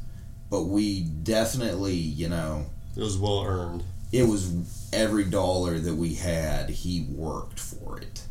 [0.53, 3.83] but we definitely, you know, it was well earned.
[4.13, 6.69] it was every dollar that we had.
[6.69, 8.27] He worked for it,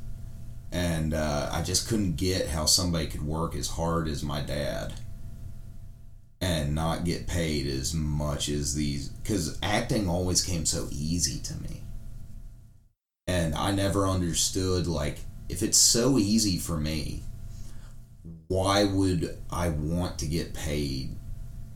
[0.72, 4.94] and uh, I just couldn't get how somebody could work as hard as my dad
[6.40, 11.54] and not get paid as much as these because acting always came so easy to
[11.62, 11.84] me
[13.28, 15.20] and i never understood like
[15.50, 17.22] if it's so easy for me
[18.48, 21.16] why would i want to get paid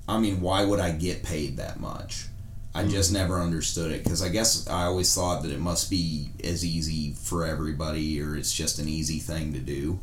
[0.08, 2.26] i mean why would i get paid that much
[2.74, 6.30] i just never understood it because i guess i always thought that it must be
[6.44, 10.00] as easy for everybody or it's just an easy thing to do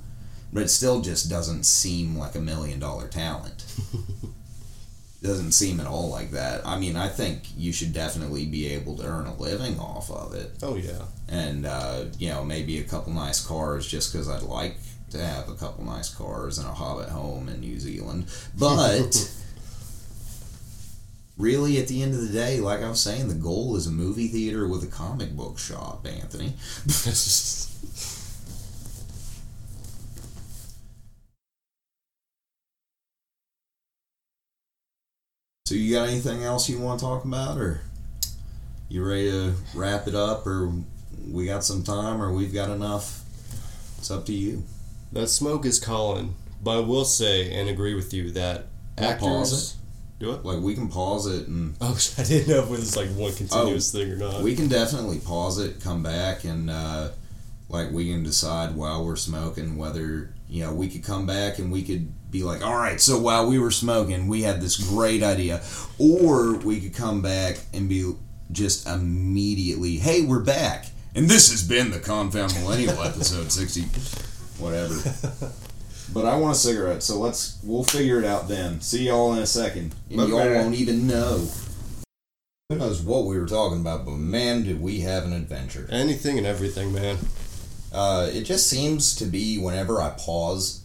[0.53, 3.65] but it still just doesn't seem like a million dollar talent
[5.23, 6.67] doesn't seem at all like that.
[6.67, 10.35] I mean, I think you should definitely be able to earn a living off of
[10.35, 11.05] it, Oh yeah.
[11.29, 14.75] and uh, you know, maybe a couple nice cars just because I'd like
[15.11, 18.27] to have a couple nice cars and a hobbit home in New Zealand.
[18.59, 19.33] But
[21.43, 23.91] really, at the end of the day, like I was saying, the goal is a
[23.91, 26.55] movie theater with a comic book shop, Anthony.
[35.67, 37.81] So you got anything else you want to talk about, or
[38.89, 40.73] you ready to wrap it up, or
[41.31, 43.23] we got some time, or we've got enough?
[43.99, 44.65] It's up to you.
[45.13, 48.67] that smoke is calling, but I will say and agree with you that
[48.99, 49.77] actors.
[50.23, 50.45] Do it.
[50.45, 53.33] Like we can pause it, and Oh, I didn't know if it was like one
[53.33, 54.41] continuous thing or not.
[54.41, 57.09] we can definitely pause it, come back, and uh,
[57.69, 61.73] like we can decide while we're smoking whether you know we could come back and
[61.73, 65.25] we could be like, all right, so while we were smoking, we had this great
[65.25, 65.61] idea,
[65.99, 68.13] or we could come back and be
[68.53, 73.83] just immediately, hey, we're back, and this has been the Confound Millennial episode sixty,
[74.63, 74.95] whatever.
[76.13, 78.81] But I want a cigarette, so let's we'll figure it out then.
[78.81, 80.55] See y'all in a second, and y'all Okay.
[80.61, 81.49] won't even know.
[82.69, 85.87] Who knows what we were talking about, but man, did we have an adventure.
[85.91, 87.19] Anything and everything, man.
[87.93, 90.81] Uh, it just seems to be whenever I pause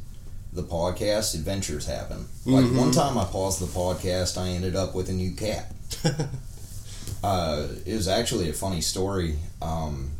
[0.53, 2.27] the podcast, adventures happen.
[2.45, 2.77] Like Mhm.
[2.77, 5.73] one time I paused the podcast, I ended up with a new cat.
[7.23, 9.39] uh, it was actually a funny story.
[9.61, 10.11] Um,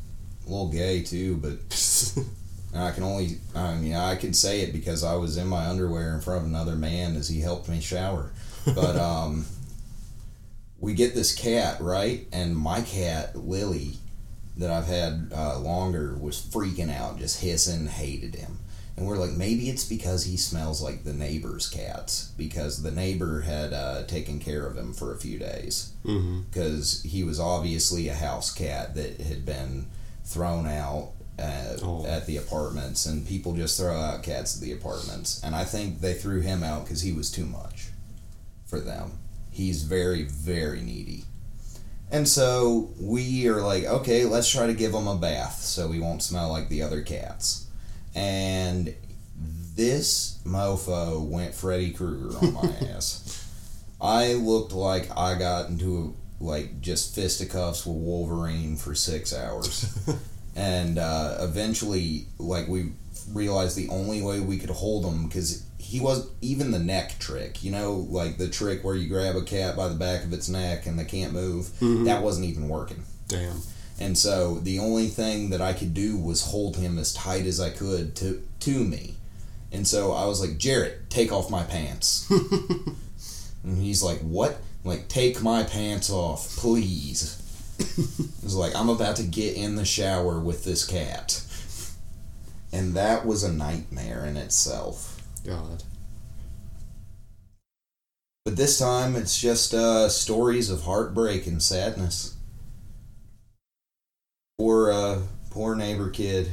[0.45, 1.57] a little gay too, but
[2.73, 5.67] and I can only, I mean, I can say it because I was in my
[5.67, 8.31] underwear in front of another man as he helped me shower.
[8.65, 9.45] But um,
[10.79, 12.27] we get this cat, right?
[12.31, 13.93] And my cat, Lily,
[14.57, 18.59] that I've had uh, longer, was freaking out, just hissing, hated him.
[18.95, 23.41] And we're like, maybe it's because he smells like the neighbor's cats, because the neighbor
[23.41, 25.93] had uh, taken care of him for a few days
[26.49, 29.85] because he was obviously a house cat that had been
[30.25, 32.05] thrown out uh, Oh.
[32.05, 35.41] at the apartments, and people just throw out cats at the apartments.
[35.43, 37.87] And I think they threw him out because he was too much
[38.65, 39.19] for them.
[39.51, 41.25] He's very, very needy.
[42.11, 45.99] And so we are like, okay, let's try to give him a bath so he
[45.99, 47.67] won't smell like the other cats.
[48.15, 48.95] And
[49.75, 53.43] this mofo went Freddy Krueger on my ass.
[53.99, 59.97] I looked like I got into like just fisticuffs with Wolverine for six hours.
[60.57, 62.91] and uh, eventually, like, we
[63.31, 67.63] realized the only way we could hold him because he was even the neck trick,
[67.63, 70.49] you know, like the trick where you grab a cat by the back of its
[70.49, 71.71] neck and they can't move.
[72.05, 73.03] That wasn't even working.
[73.27, 73.61] Damn.
[73.99, 77.59] And so the only thing that I could do was hold him as tight as
[77.59, 79.15] I could to to me.
[79.71, 82.29] And so I was like, Jarrett, take off my pants.
[83.63, 84.57] and he's like, What?
[84.83, 87.41] I'm like, take my pants off, please.
[87.79, 91.41] I was like, I'm about to get in the shower with this cat.
[92.71, 95.21] And that was a nightmare in itself.
[95.45, 95.83] God.
[98.45, 102.35] But this time it's just uh, stories of heartbreak and sadness.
[104.57, 105.21] Poor, uh,
[105.51, 106.49] poor neighbor kid.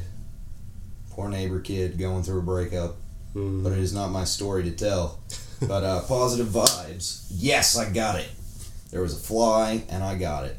[1.10, 2.96] Poor neighbor kid going through a breakup.
[3.34, 3.62] Mm.
[3.62, 5.20] But it is not my story to tell.
[5.60, 7.26] But uh, positive vibes.
[7.30, 8.30] Yes, I got it.
[8.90, 10.56] There was a fly, and I got it.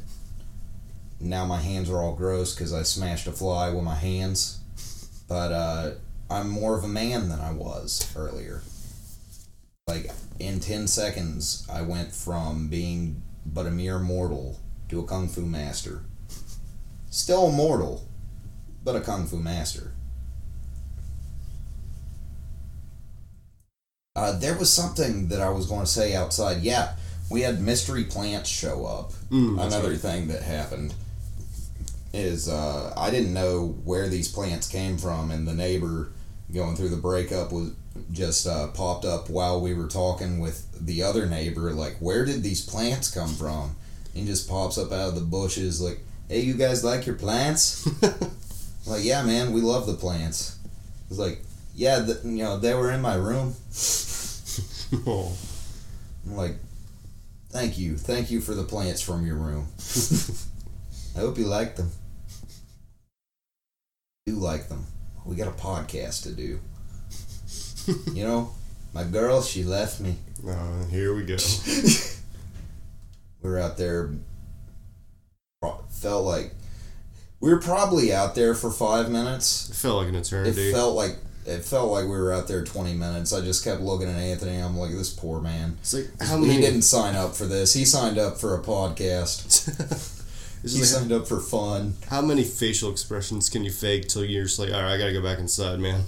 [1.19, 4.59] Now my hands are all gross because I smashed a fly with my hands.
[5.27, 5.91] But uh,
[6.29, 8.61] I'm more of a man than I was earlier.
[9.87, 10.09] Like,
[10.39, 14.59] in 10 seconds, I went from being but a mere mortal
[14.89, 16.01] to a kung fu master.
[17.09, 18.07] Still a mortal,
[18.83, 19.93] but a kung fu master.
[24.15, 26.61] Uh, there was something that I was going to say outside.
[26.61, 26.95] Yeah,
[27.29, 29.11] we had mystery plants show up.
[29.29, 29.99] Mm, Another right.
[29.99, 30.93] thing that happened
[32.15, 36.11] is uh, I didn't know where these plants came from, and the neighbor
[36.53, 37.71] going through the breakup was
[38.11, 41.71] just uh, popped up while we were talking with the other neighbor.
[41.71, 43.75] Like, where did these plants come from?
[44.13, 45.99] And he just pops up out of the bushes, like,
[46.29, 47.85] "Hey, you guys like your plants?"
[48.87, 50.57] like, yeah, man, we love the plants.
[51.09, 51.41] It's like,
[51.75, 53.55] yeah, th- you know, they were in my room.
[55.05, 55.37] oh.
[56.25, 56.55] I'm like,
[57.49, 59.67] thank you, thank you for the plants from your room.
[61.15, 61.91] I hope you like them.
[64.25, 64.83] Do like them.
[65.23, 66.59] We got a podcast to do.
[68.11, 68.49] you know,
[68.91, 70.15] my girl, she left me.
[70.47, 71.37] Uh, here we go.
[73.43, 74.09] We were out there.
[75.91, 76.55] Felt like
[77.39, 79.69] we were probably out there for five minutes.
[79.69, 80.69] It felt like an eternity.
[80.69, 83.31] It felt like it felt like we were out there twenty minutes.
[83.31, 84.57] I just kept looking at Anthony.
[84.57, 85.77] I'm like, this poor man.
[85.81, 87.75] it's like how He didn't sign up for this.
[87.75, 90.13] He signed up for a podcast.
[90.65, 91.93] It's He like, signed up for fun.
[92.09, 95.13] how many facial expressions can you fake till you're just like, all right, I gotta
[95.13, 96.03] go back inside, man.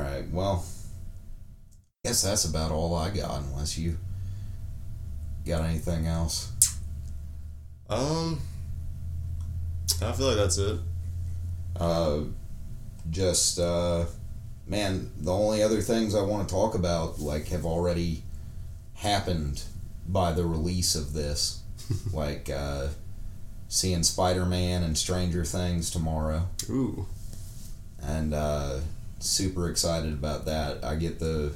[0.00, 0.28] All right.
[0.30, 0.64] Well,
[2.04, 3.42] I guess that's about all I got.
[3.42, 3.96] Unless you
[5.46, 6.52] got anything else.
[7.88, 8.40] Um,
[10.02, 10.78] I feel like that's it.
[11.76, 12.20] Uh,
[13.10, 14.06] just uh,
[14.66, 18.22] man, the only other things I want to talk about like have already
[18.94, 19.62] happened
[20.06, 21.62] by the release of this,
[22.12, 22.88] like uh,
[23.68, 26.48] seeing Spider Man and Stranger Things tomorrow.
[26.68, 27.06] Ooh,
[28.02, 28.80] and uh,
[29.18, 30.84] super excited about that.
[30.84, 31.52] I get the.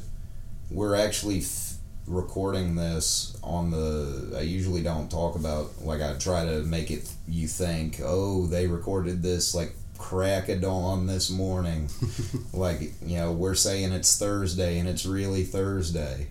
[0.70, 1.74] We're actually f-
[2.06, 4.36] recording this on the.
[4.36, 7.10] I usually don't talk about like I try to make it.
[7.26, 11.90] You think, oh, they recorded this like crack of dawn this morning,
[12.52, 16.28] like you know we're saying it's Thursday and it's really Thursday.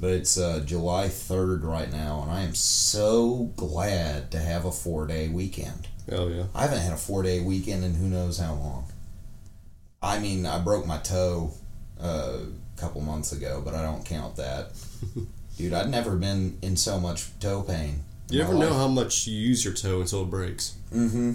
[0.00, 4.70] But it's uh, July 3rd right now, and I am so glad to have a
[4.70, 5.88] four day weekend.
[6.08, 6.44] hell yeah.
[6.54, 8.84] I haven't had a four day weekend in who knows how long.
[10.00, 11.52] I mean, I broke my toe
[12.00, 12.38] uh,
[12.76, 14.70] a couple months ago, but I don't count that.
[15.56, 18.04] Dude, I'd never been in so much toe pain.
[18.30, 20.76] You never know how much you use your toe until it breaks.
[20.94, 21.32] Mm-hmm.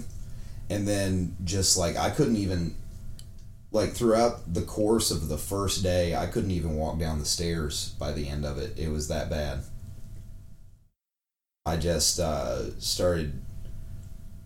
[0.70, 2.74] And then just like I couldn't even
[3.70, 7.94] like throughout the course of the first day, I couldn't even walk down the stairs
[7.98, 8.78] by the end of it.
[8.78, 9.64] It was that bad.
[11.66, 13.42] I just uh, started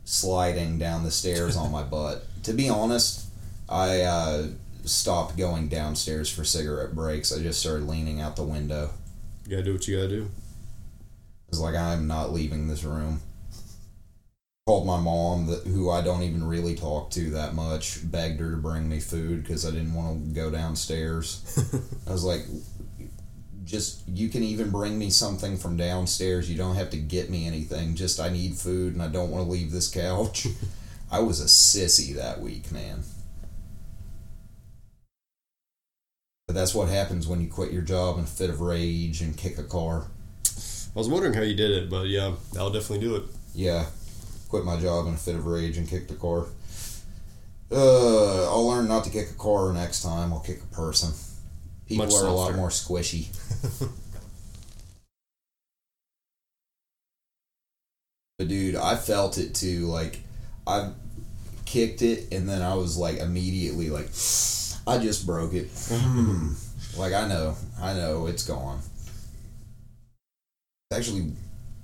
[0.04, 2.24] sliding down the stairs on my butt.
[2.44, 3.26] To be honest,
[3.68, 4.46] I uh,
[4.84, 7.30] stopped going downstairs for cigarette breaks.
[7.30, 8.90] I just started leaning out the window.
[9.44, 10.24] You gotta do what you gotta do.
[10.24, 13.20] I was like, I'm not leaving this room.
[14.68, 18.50] Called my mom, that, who I don't even really talk to that much, begged her
[18.50, 21.42] to bring me food because I didn't want to go downstairs.
[22.06, 22.42] I was like,
[23.64, 26.50] just, you can even bring me something from downstairs.
[26.50, 27.94] You don't have to get me anything.
[27.94, 30.46] Just, I need food and I don't want to leave this couch.
[31.10, 33.04] I was a sissy that week, man.
[36.46, 39.34] But that's what happens when you quit your job in a fit of rage and
[39.34, 40.08] kick a car.
[40.44, 43.22] I was wondering how you did it, but yeah, I'll definitely do it.
[43.54, 43.86] Yeah,
[44.48, 46.46] quit my job in a fit of rage and kick the car.
[47.70, 50.32] Uh, I'll learn not to kick a car next time.
[50.32, 51.12] I'll kick a person.
[51.86, 53.28] People Much are a lot more squishy.
[58.38, 59.86] but dude, I felt it too.
[59.86, 60.20] Like,
[60.66, 60.92] I
[61.66, 64.08] kicked it, and then I was like immediately like,
[64.86, 65.68] I just broke it.
[65.90, 66.52] Hmm.
[66.98, 68.80] like I know, I know it's gone.
[70.90, 71.32] Actually,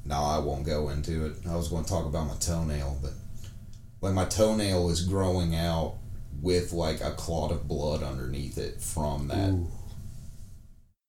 [0.06, 1.36] no, I won't go into it.
[1.48, 3.12] I was going to talk about my toenail, but
[4.00, 5.94] like my toenail is growing out
[6.42, 9.50] with like a clot of blood underneath it from that.
[9.50, 9.66] Ooh.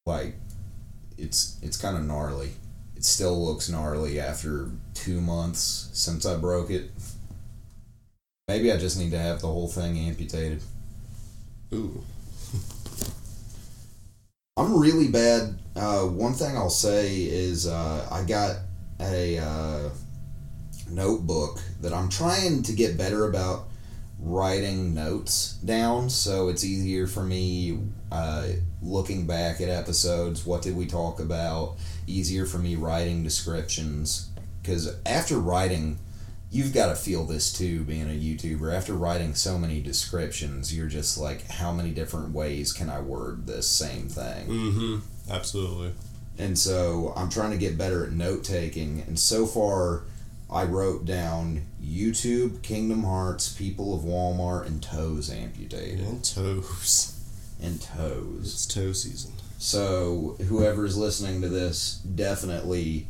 [0.06, 0.36] Like,
[1.18, 2.52] it's it's kind of gnarly.
[2.96, 6.92] It still looks gnarly after two months since I broke it.
[8.48, 10.62] Maybe I just need to have the whole thing amputated.
[11.74, 12.02] Ooh.
[14.58, 15.60] I'm really bad.
[15.76, 18.56] Uh, one thing I'll say is uh, I got
[19.00, 19.90] a uh,
[20.90, 23.68] notebook that I'm trying to get better about
[24.20, 27.80] writing notes down so it's easier for me
[28.12, 28.48] uh,
[28.82, 30.46] looking back at episodes.
[30.46, 31.76] What did we talk about?
[32.08, 34.30] Easier for me writing descriptions.
[34.62, 36.00] Because after writing,
[36.50, 38.74] you've got to feel this too, being a YouTuber.
[38.74, 43.46] After writing so many descriptions, you're just like, how many different ways can I word
[43.46, 44.48] this same thing?
[44.48, 45.32] Mm-hmm.
[45.32, 45.92] Absolutely.
[46.38, 49.02] And so I'm trying to get better at note taking.
[49.02, 50.04] And so far,
[50.50, 56.02] I wrote down YouTube, Kingdom Hearts, People of Walmart, and toes amputated.
[56.02, 57.20] And toes.
[57.62, 58.54] And toes.
[58.54, 59.32] It's toe season.
[59.58, 63.08] So whoever's listening to this definitely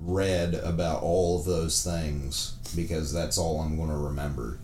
[0.00, 4.58] read about all of those things because that's all I'm going to remember.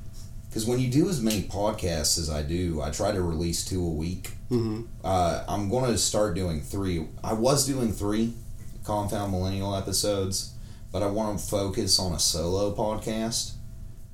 [0.50, 3.84] Because when you do as many podcasts as I do, I try to release two
[3.86, 4.32] a week.
[4.50, 4.82] Mm-hmm.
[5.04, 7.06] Uh, I'm going to start doing three.
[7.22, 8.34] I was doing three
[8.82, 10.54] Confound Millennial episodes,
[10.90, 13.52] but I want to focus on a solo podcast.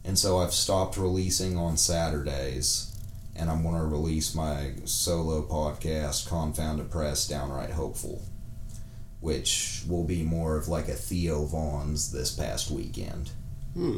[0.05, 2.95] And so I've stopped releasing on Saturdays.
[3.34, 8.22] And I'm going to release my solo podcast, Confound Press Downright Hopeful,
[9.20, 13.30] which will be more of like a Theo Von's this past weekend.
[13.72, 13.97] Hmm.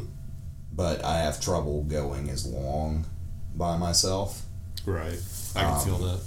[0.79, 3.05] But I have trouble going as long
[3.53, 4.43] by myself
[4.85, 5.19] Right.
[5.53, 6.21] I can Um, feel that.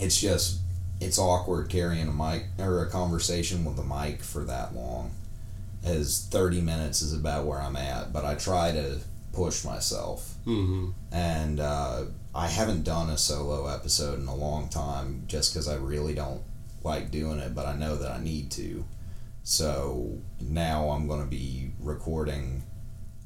[0.00, 0.60] it's just
[1.00, 5.10] it's awkward carrying a mic or a conversation with a mic for that long
[5.84, 9.00] as 30 minutes is about where i'm at but i try to
[9.34, 10.90] push myself Mm-hmm.
[11.12, 12.04] and uh,
[12.34, 16.42] i haven't done a solo episode in a long time just because i really don't
[16.82, 18.84] like doing it but i know that i need to
[19.42, 22.62] so now i'm going to be recording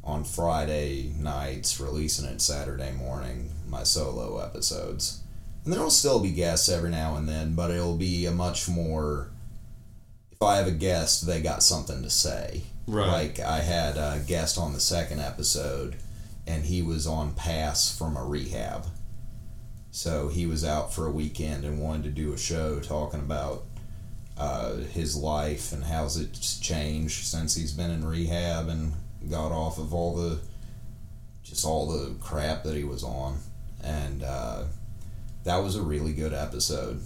[0.09, 5.22] on friday nights releasing it saturday morning my solo episodes
[5.68, 9.28] and there'll still be guests every now and then, but it'll be a much more.
[10.32, 12.62] If I have a guest, they got something to say.
[12.86, 13.06] Right.
[13.06, 15.96] Like I had a guest on the second episode,
[16.46, 18.86] and he was on pass from a rehab.
[19.90, 23.64] So he was out for a weekend and wanted to do a show talking about
[24.39, 28.94] uh, his life and how's it's changed since he's been in rehab and
[29.31, 30.39] got off of all the
[31.43, 33.39] just all the crap that he was on
[33.82, 34.65] and uh,
[35.45, 37.01] that was a really good episode.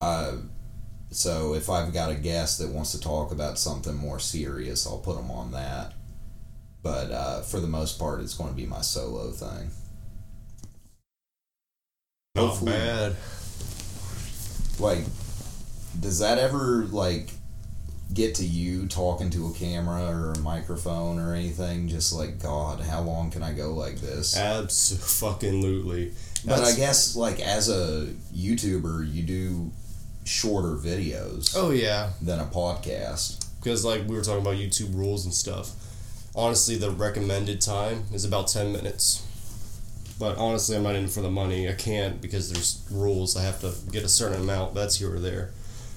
[0.00, 0.36] Uh,
[1.10, 4.98] so if I've got a guest that wants to talk about something more serious, I'll
[4.98, 5.94] put them on that.
[6.82, 9.70] But uh, for the most part, it's going to be my solo thing.
[12.34, 13.16] Not Hopefully- bad.
[14.78, 15.04] Like,
[15.98, 17.30] does that ever like
[18.14, 21.88] get to you talking to a camera or a microphone or anything?
[21.88, 24.36] Just like, God, how long can I go like this?
[24.36, 26.12] Absolutely.
[26.44, 29.72] But I guess like as a YouTuber, you do
[30.24, 33.44] shorter videos Oh yeah, than a podcast.
[33.60, 35.70] because like we were talking about YouTube rules and stuff.
[36.34, 39.22] Honestly, the recommended time is about ten minutes.
[40.18, 41.68] But honestly, I'm not in for the money.
[41.68, 43.36] I can't because there's rules.
[43.36, 44.74] I have to get a certain amount.
[44.74, 45.50] That's here or there.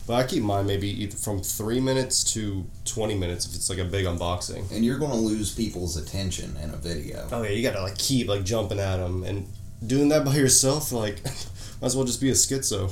[0.10, 3.78] But I keep mine maybe either from three minutes to twenty minutes if it's like
[3.78, 4.72] a big unboxing.
[4.72, 7.28] And you're going to lose people's attention in a video.
[7.32, 9.48] Oh yeah, you gotta like keep like jumping at them and
[9.86, 10.92] doing that by yourself.
[10.92, 12.92] Like, might as well just be a schizo.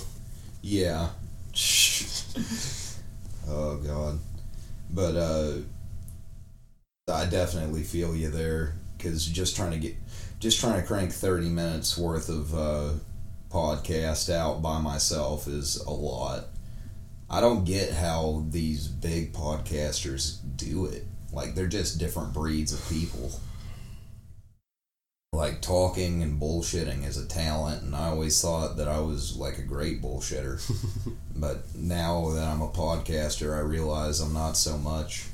[0.61, 1.10] Yeah.
[3.49, 4.19] oh god.
[4.91, 5.53] But uh
[7.11, 9.95] I definitely feel you there cuz just trying to get
[10.38, 12.91] just trying to crank 30 minutes worth of uh
[13.49, 16.49] podcast out by myself is a lot.
[17.30, 21.06] I don't get how these big podcasters do it.
[21.32, 23.32] Like they're just different breeds of people.
[25.34, 29.58] like talking and bullshitting is a talent, and I always thought that I was like
[29.58, 30.60] a great bullshitter.
[31.36, 35.26] but now that I'm a podcaster, I realize I'm not so much.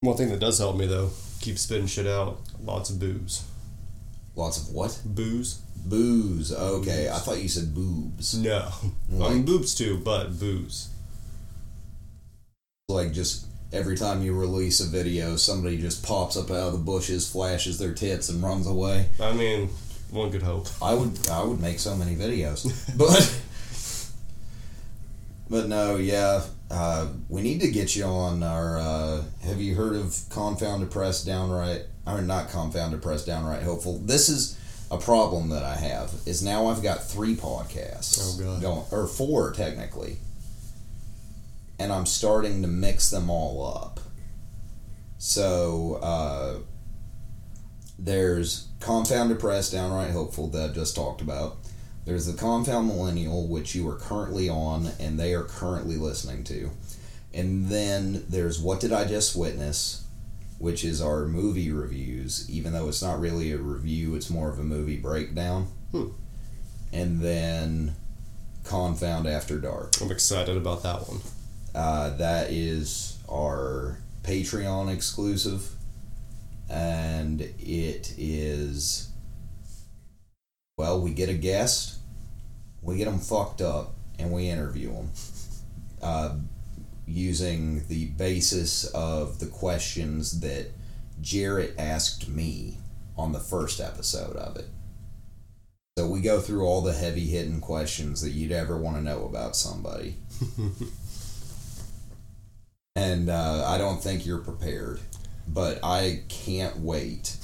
[0.00, 1.10] One thing that does help me though,
[1.40, 2.38] keep spitting shit out.
[2.62, 3.44] Lots of booze.
[4.36, 5.00] Lots of what?
[5.04, 5.60] Booze?
[5.88, 6.52] Booze.
[6.52, 8.34] Okay, I thought you said boobs.
[8.34, 8.70] No.
[9.22, 10.88] I mean boobs too, but booze.
[12.88, 16.78] Like just every time you release a video, somebody just pops up out of the
[16.78, 19.08] bushes, flashes their tits, and runs away.
[19.20, 19.68] I mean,
[20.10, 20.66] one could hope.
[20.82, 22.64] I would I would make so many videos,
[22.98, 23.42] but
[25.48, 28.78] but no, yeah, uh, we need to get you on our.
[28.78, 31.82] Uh, have you heard of Confounded Press Downright?
[32.06, 33.98] Or not Confounded Press Downright Hopeful.
[33.98, 34.56] This is
[34.90, 36.12] a problem that I have.
[36.26, 38.62] Is now I've got three podcasts Oh, God.
[38.62, 40.18] going or four technically,
[41.78, 44.00] and I'm starting to mix them all up.
[45.18, 45.98] So.
[46.02, 46.54] Uh,
[47.98, 51.56] there's Confound Depressed, Downright Hopeful that I just talked about.
[52.04, 56.70] There's the Confound Millennial, which you are currently on and they are currently listening to.
[57.32, 60.04] And then there's What Did I Just Witness,
[60.58, 64.58] which is our movie reviews, even though it's not really a review, it's more of
[64.58, 65.68] a movie breakdown.
[65.92, 66.08] Hmm.
[66.92, 67.94] And then
[68.64, 69.94] Confound After Dark.
[70.00, 71.20] I'm excited about that one.
[71.74, 75.70] Uh, that is our Patreon exclusive,
[76.70, 79.10] and it is
[80.78, 81.98] well, we get a guest,
[82.82, 85.10] we get them fucked up, and we interview them
[86.02, 86.34] uh,
[87.06, 90.72] using the basis of the questions that
[91.20, 92.78] Jarrett asked me
[93.16, 94.66] on the first episode of it.
[95.98, 99.24] So we go through all the heavy hitting questions that you'd ever want to know
[99.24, 100.16] about somebody
[102.96, 105.00] and uh, I don't think you're prepared.
[105.46, 107.36] But I can't wait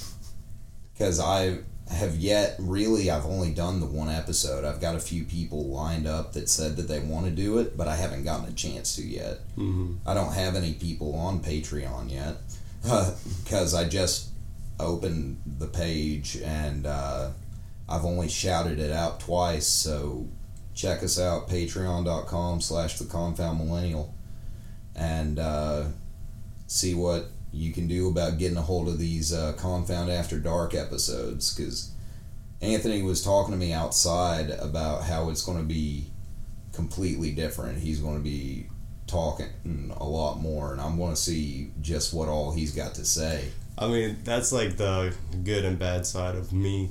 [0.93, 1.59] because I
[1.93, 3.11] have yet really.
[3.11, 4.65] I've only done the one episode.
[4.65, 7.77] I've got a few people lined up that said that they want to do it,
[7.77, 9.39] but I haven't gotten a chance to yet.
[9.57, 9.95] Mm-hmm.
[10.07, 12.37] I don't have any people on Patreon yet
[12.83, 14.31] because I just
[14.81, 17.31] opened the page and uh,
[17.89, 19.67] I've only shouted it out twice.
[19.67, 20.27] So
[20.75, 24.15] check us out patreon.com slash the confound millennial
[24.95, 25.85] and uh,
[26.67, 30.75] see what you can do about getting a hold of these uh, confound after dark
[30.75, 31.93] episodes because
[32.61, 36.07] anthony was talking to me outside about how it's going to be
[36.73, 38.67] completely different he's going to be
[39.07, 43.05] talking a lot more and i'm going to see just what all he's got to
[43.05, 43.49] say
[43.79, 45.15] I mean, that's like the
[45.45, 46.91] good and bad side of me.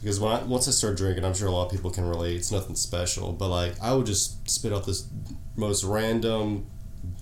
[0.00, 2.36] Because when I, once I start drinking, I'm sure a lot of people can relate.
[2.36, 5.08] It's nothing special, but like I would just spit out this
[5.56, 6.66] most random,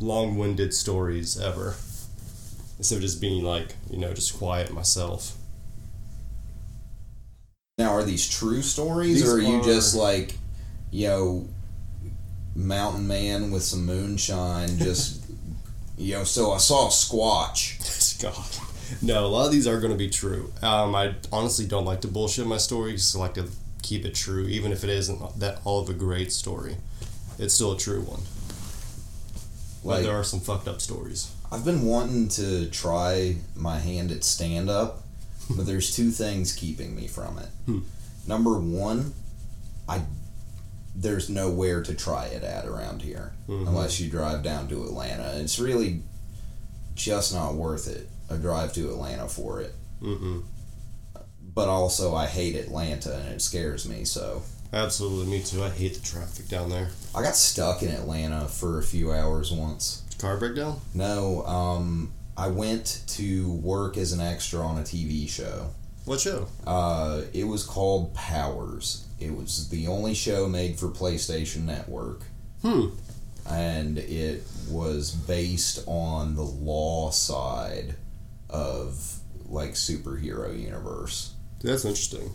[0.01, 1.75] long-winded stories ever,
[2.83, 5.37] instead of just being like you know just quiet myself.
[7.79, 10.35] now are these true stories These or are you just like
[10.91, 11.49] you know
[12.57, 15.25] mountain man with some moonshine just
[15.97, 17.79] you know so i saw a squatch
[18.23, 18.35] God.
[19.01, 20.53] No, a lot of these are going to be true.
[20.61, 23.17] Um, I honestly don't like to bullshit my stories.
[23.17, 23.49] I like to
[23.83, 26.77] keep it true, even if it isn't that all of a great story.
[27.39, 28.21] It's still a true one.
[29.85, 31.33] But there are some fucked up stories.
[31.53, 35.03] I've been wanting to try my hand at stand up,
[35.51, 37.49] but there's two things keeping me from it.
[37.67, 37.81] Hmm.
[38.27, 39.13] Number one,
[39.89, 40.03] I
[40.95, 43.67] there's nowhere to try it at around here Mhm.
[43.69, 45.39] unless you drive down to Atlanta.
[45.39, 46.03] It's really
[46.95, 49.75] just not worth it a drive to Atlanta for it.
[50.03, 50.43] Mm-mm.
[51.55, 54.05] But also, I hate Atlanta and it scares me.
[54.05, 54.43] So
[54.75, 55.63] Absolutely, me too.
[55.63, 56.91] I hate the traffic down there.
[57.15, 60.02] I got stuck in Atlanta for a few hours once.
[60.23, 60.81] Car breakdown?
[60.95, 65.71] No, um, I went to work as an extra on a TV show.
[66.05, 66.47] What show?
[66.65, 69.05] Uh, it was called Powers.
[69.19, 72.21] It was the only show made for PlayStation Network,
[72.63, 72.91] Hmm.
[73.51, 77.97] and it was based on the law side
[78.49, 79.19] of
[79.49, 81.33] like superhero universe.
[81.63, 82.31] That's interesting.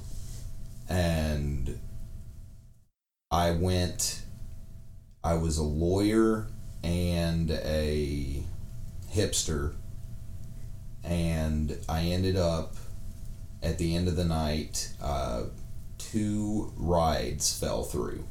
[0.89, 1.79] And
[3.31, 4.23] I went.
[5.23, 6.47] I was a lawyer
[6.87, 8.41] and a
[9.13, 9.73] hipster,
[11.03, 12.75] and I ended up
[13.61, 14.93] at the end of the night.
[15.01, 15.43] Uh,
[15.97, 18.23] two rides fell through.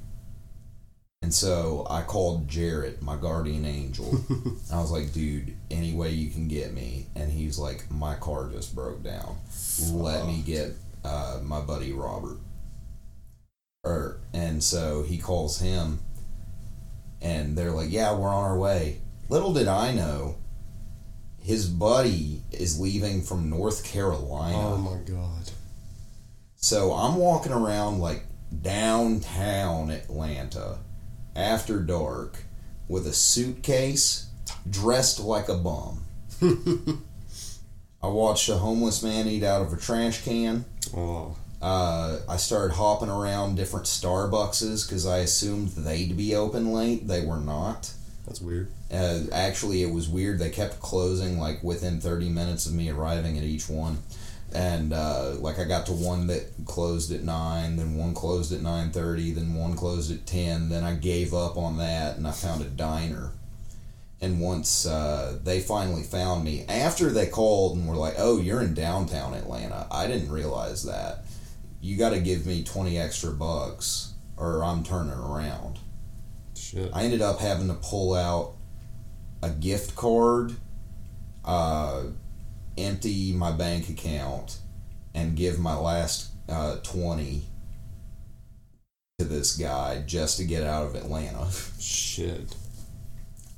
[1.23, 4.21] And so I called Jarrett, my guardian angel.
[4.73, 7.07] I was like, dude, any way you can get me.
[7.15, 9.37] And he's like, my car just broke down.
[9.91, 10.73] Let me get
[11.05, 12.39] uh, my buddy Robert.
[13.85, 15.99] Or, and so he calls him,
[17.21, 19.01] and they're like, yeah, we're on our way.
[19.29, 20.37] Little did I know,
[21.41, 24.57] his buddy is leaving from North Carolina.
[24.59, 25.51] Oh my god.
[26.57, 28.25] So I'm walking around like
[28.63, 30.79] downtown Atlanta
[31.35, 32.45] after dark
[32.89, 34.29] with a suitcase
[34.69, 36.05] dressed like a bum.
[38.03, 40.65] I watched a homeless man eat out of a trash can.
[40.97, 41.37] Oh.
[41.61, 47.09] Uh, I started hopping around different Starbuckses because I assumed they'd be open late.
[47.09, 47.93] They were not.
[48.27, 48.71] That's weird.
[48.93, 50.39] Uh, actually, it was weird.
[50.39, 53.99] They kept closing like within 30 minutes of me arriving at each one.
[54.53, 58.61] And uh, like I got to one that closed at 9, then one closed at
[58.61, 60.69] 9.30, then one closed at 10.
[60.69, 63.33] Then I gave up on that and I found a diner.
[64.21, 68.63] And once uh, they finally found me, after they called and were like, oh, you're
[68.63, 71.25] in downtown Atlanta, I didn't realize that.
[71.87, 75.79] You got to give me 20 extra bucks or I'm turning around.
[76.57, 76.91] Shit.
[76.93, 78.57] I ended up having to pull out
[79.41, 80.57] a gift card,
[81.45, 82.03] uh,
[82.77, 84.59] empty my bank account,
[85.15, 87.45] and give my last uh, 20
[89.21, 91.47] to this guy just to get out of Atlanta.
[91.79, 92.57] Shit.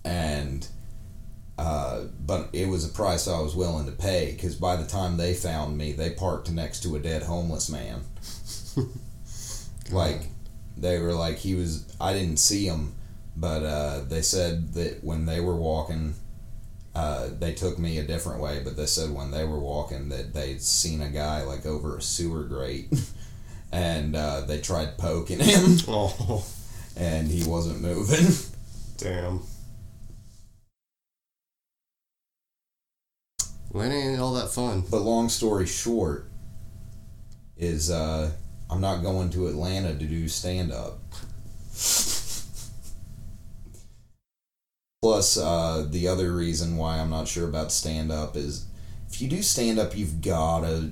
[0.05, 0.69] and
[1.59, 5.17] uh, but it was a price I was willing to pay because by the time
[5.17, 8.03] they found me, they parked next to a dead homeless man.
[9.91, 10.23] like
[10.77, 11.85] they were like he was.
[12.01, 12.95] I didn't see him,
[13.37, 16.15] but uh, they said that when they were walking,
[16.95, 18.61] uh, they took me a different way.
[18.63, 22.03] But they said when they were walking that they'd seen a guy like over a
[22.03, 22.93] sewer grate,
[23.73, 26.45] and uh, they tried poking him, Oh.
[26.97, 28.27] and he wasn't moving.
[28.99, 29.41] Damn.
[33.71, 34.83] Well, it ain't all that fun.
[34.91, 36.29] But long story short,
[37.59, 38.31] is uh,
[38.71, 40.99] I'm not going to Atlanta to do stand up.
[45.03, 48.67] Plus, uh, the other reason why I'm not sure about stand up is
[49.09, 50.91] if you do stand up, you've got to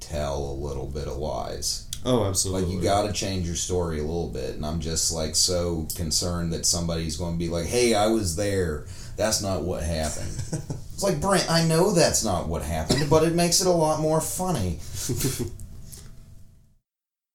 [0.00, 1.88] tell a little bit of lies.
[2.04, 2.62] Oh, absolutely.
[2.62, 4.54] Like, you got to change your story a little bit.
[4.54, 8.36] And I'm just like so concerned that somebody's going to be like, hey, I was
[8.36, 8.86] there.
[9.18, 10.32] That's not what happened.
[10.98, 14.00] It's like, Brent, I know that's not what happened, but it makes it a lot
[14.00, 14.80] more funny.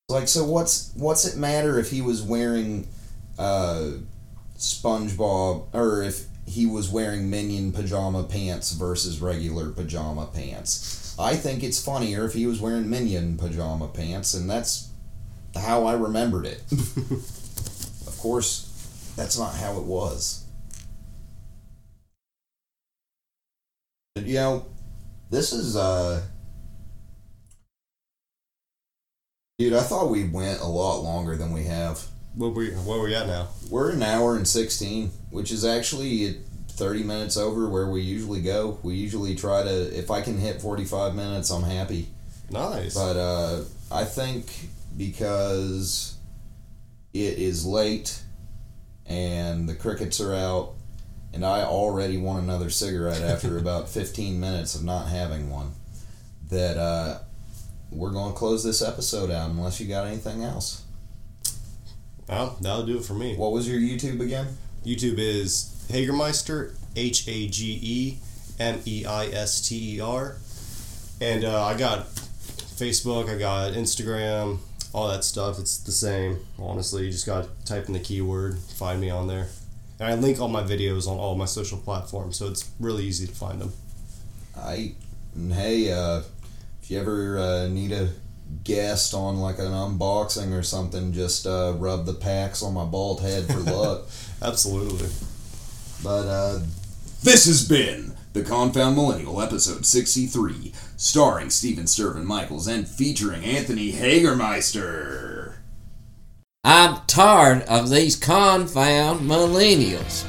[0.09, 2.89] like, so what's what's it matter if he was wearing
[3.39, 3.91] uh,
[4.57, 11.15] SpongeBob or if he was wearing Minion pajama pants versus regular pajama pants?
[11.17, 14.89] I think it's funnier if he was wearing Minion pajama pants, and that's
[15.55, 16.63] how I remembered it.
[16.73, 20.42] of course, that's not how it was.
[24.15, 24.65] You know,
[25.29, 26.21] this is uh
[29.59, 32.03] Dude, I thought we went a lot longer than we have.
[32.35, 33.47] What we where we at now?
[33.69, 38.79] We're an hour and 16, which is actually 30 minutes over where we usually go.
[38.83, 42.07] We usually try to if I can hit 45 minutes, I'm happy.
[42.49, 42.95] Nice.
[42.95, 43.61] But uh
[43.91, 46.17] I think because
[47.13, 48.21] it is late
[49.05, 50.73] and the crickets are out
[51.33, 55.73] and I already want another cigarette after about 15 minutes of not having one
[56.49, 57.19] that uh
[57.95, 60.83] we're going to close this episode out unless you got anything else.
[62.27, 63.35] well, that'll do it for me.
[63.35, 64.47] What was your YouTube again?
[64.83, 68.17] YouTube is Hagermeister, H A G E
[68.59, 70.37] M E I S T E R.
[71.21, 74.57] And uh, I got Facebook, I got Instagram,
[74.91, 75.59] all that stuff.
[75.59, 76.39] It's the same.
[76.59, 79.47] Honestly, you just got to type in the keyword, find me on there.
[79.99, 83.27] And I link all my videos on all my social platforms, so it's really easy
[83.27, 83.73] to find them.
[84.57, 84.93] I
[85.35, 86.21] hey, uh,
[86.81, 88.09] if you ever uh, need a
[88.63, 93.21] guest on like an unboxing or something, just uh, rub the packs on my bald
[93.21, 94.07] head for luck.
[94.41, 95.09] Absolutely.
[96.03, 96.59] But uh,
[97.23, 103.93] this has been the Confound Millennial, episode sixty-three, starring Steven Stirvin Michaels and featuring Anthony
[103.93, 105.32] Hagermeister.
[106.65, 110.23] I'm tired of these confound millennials.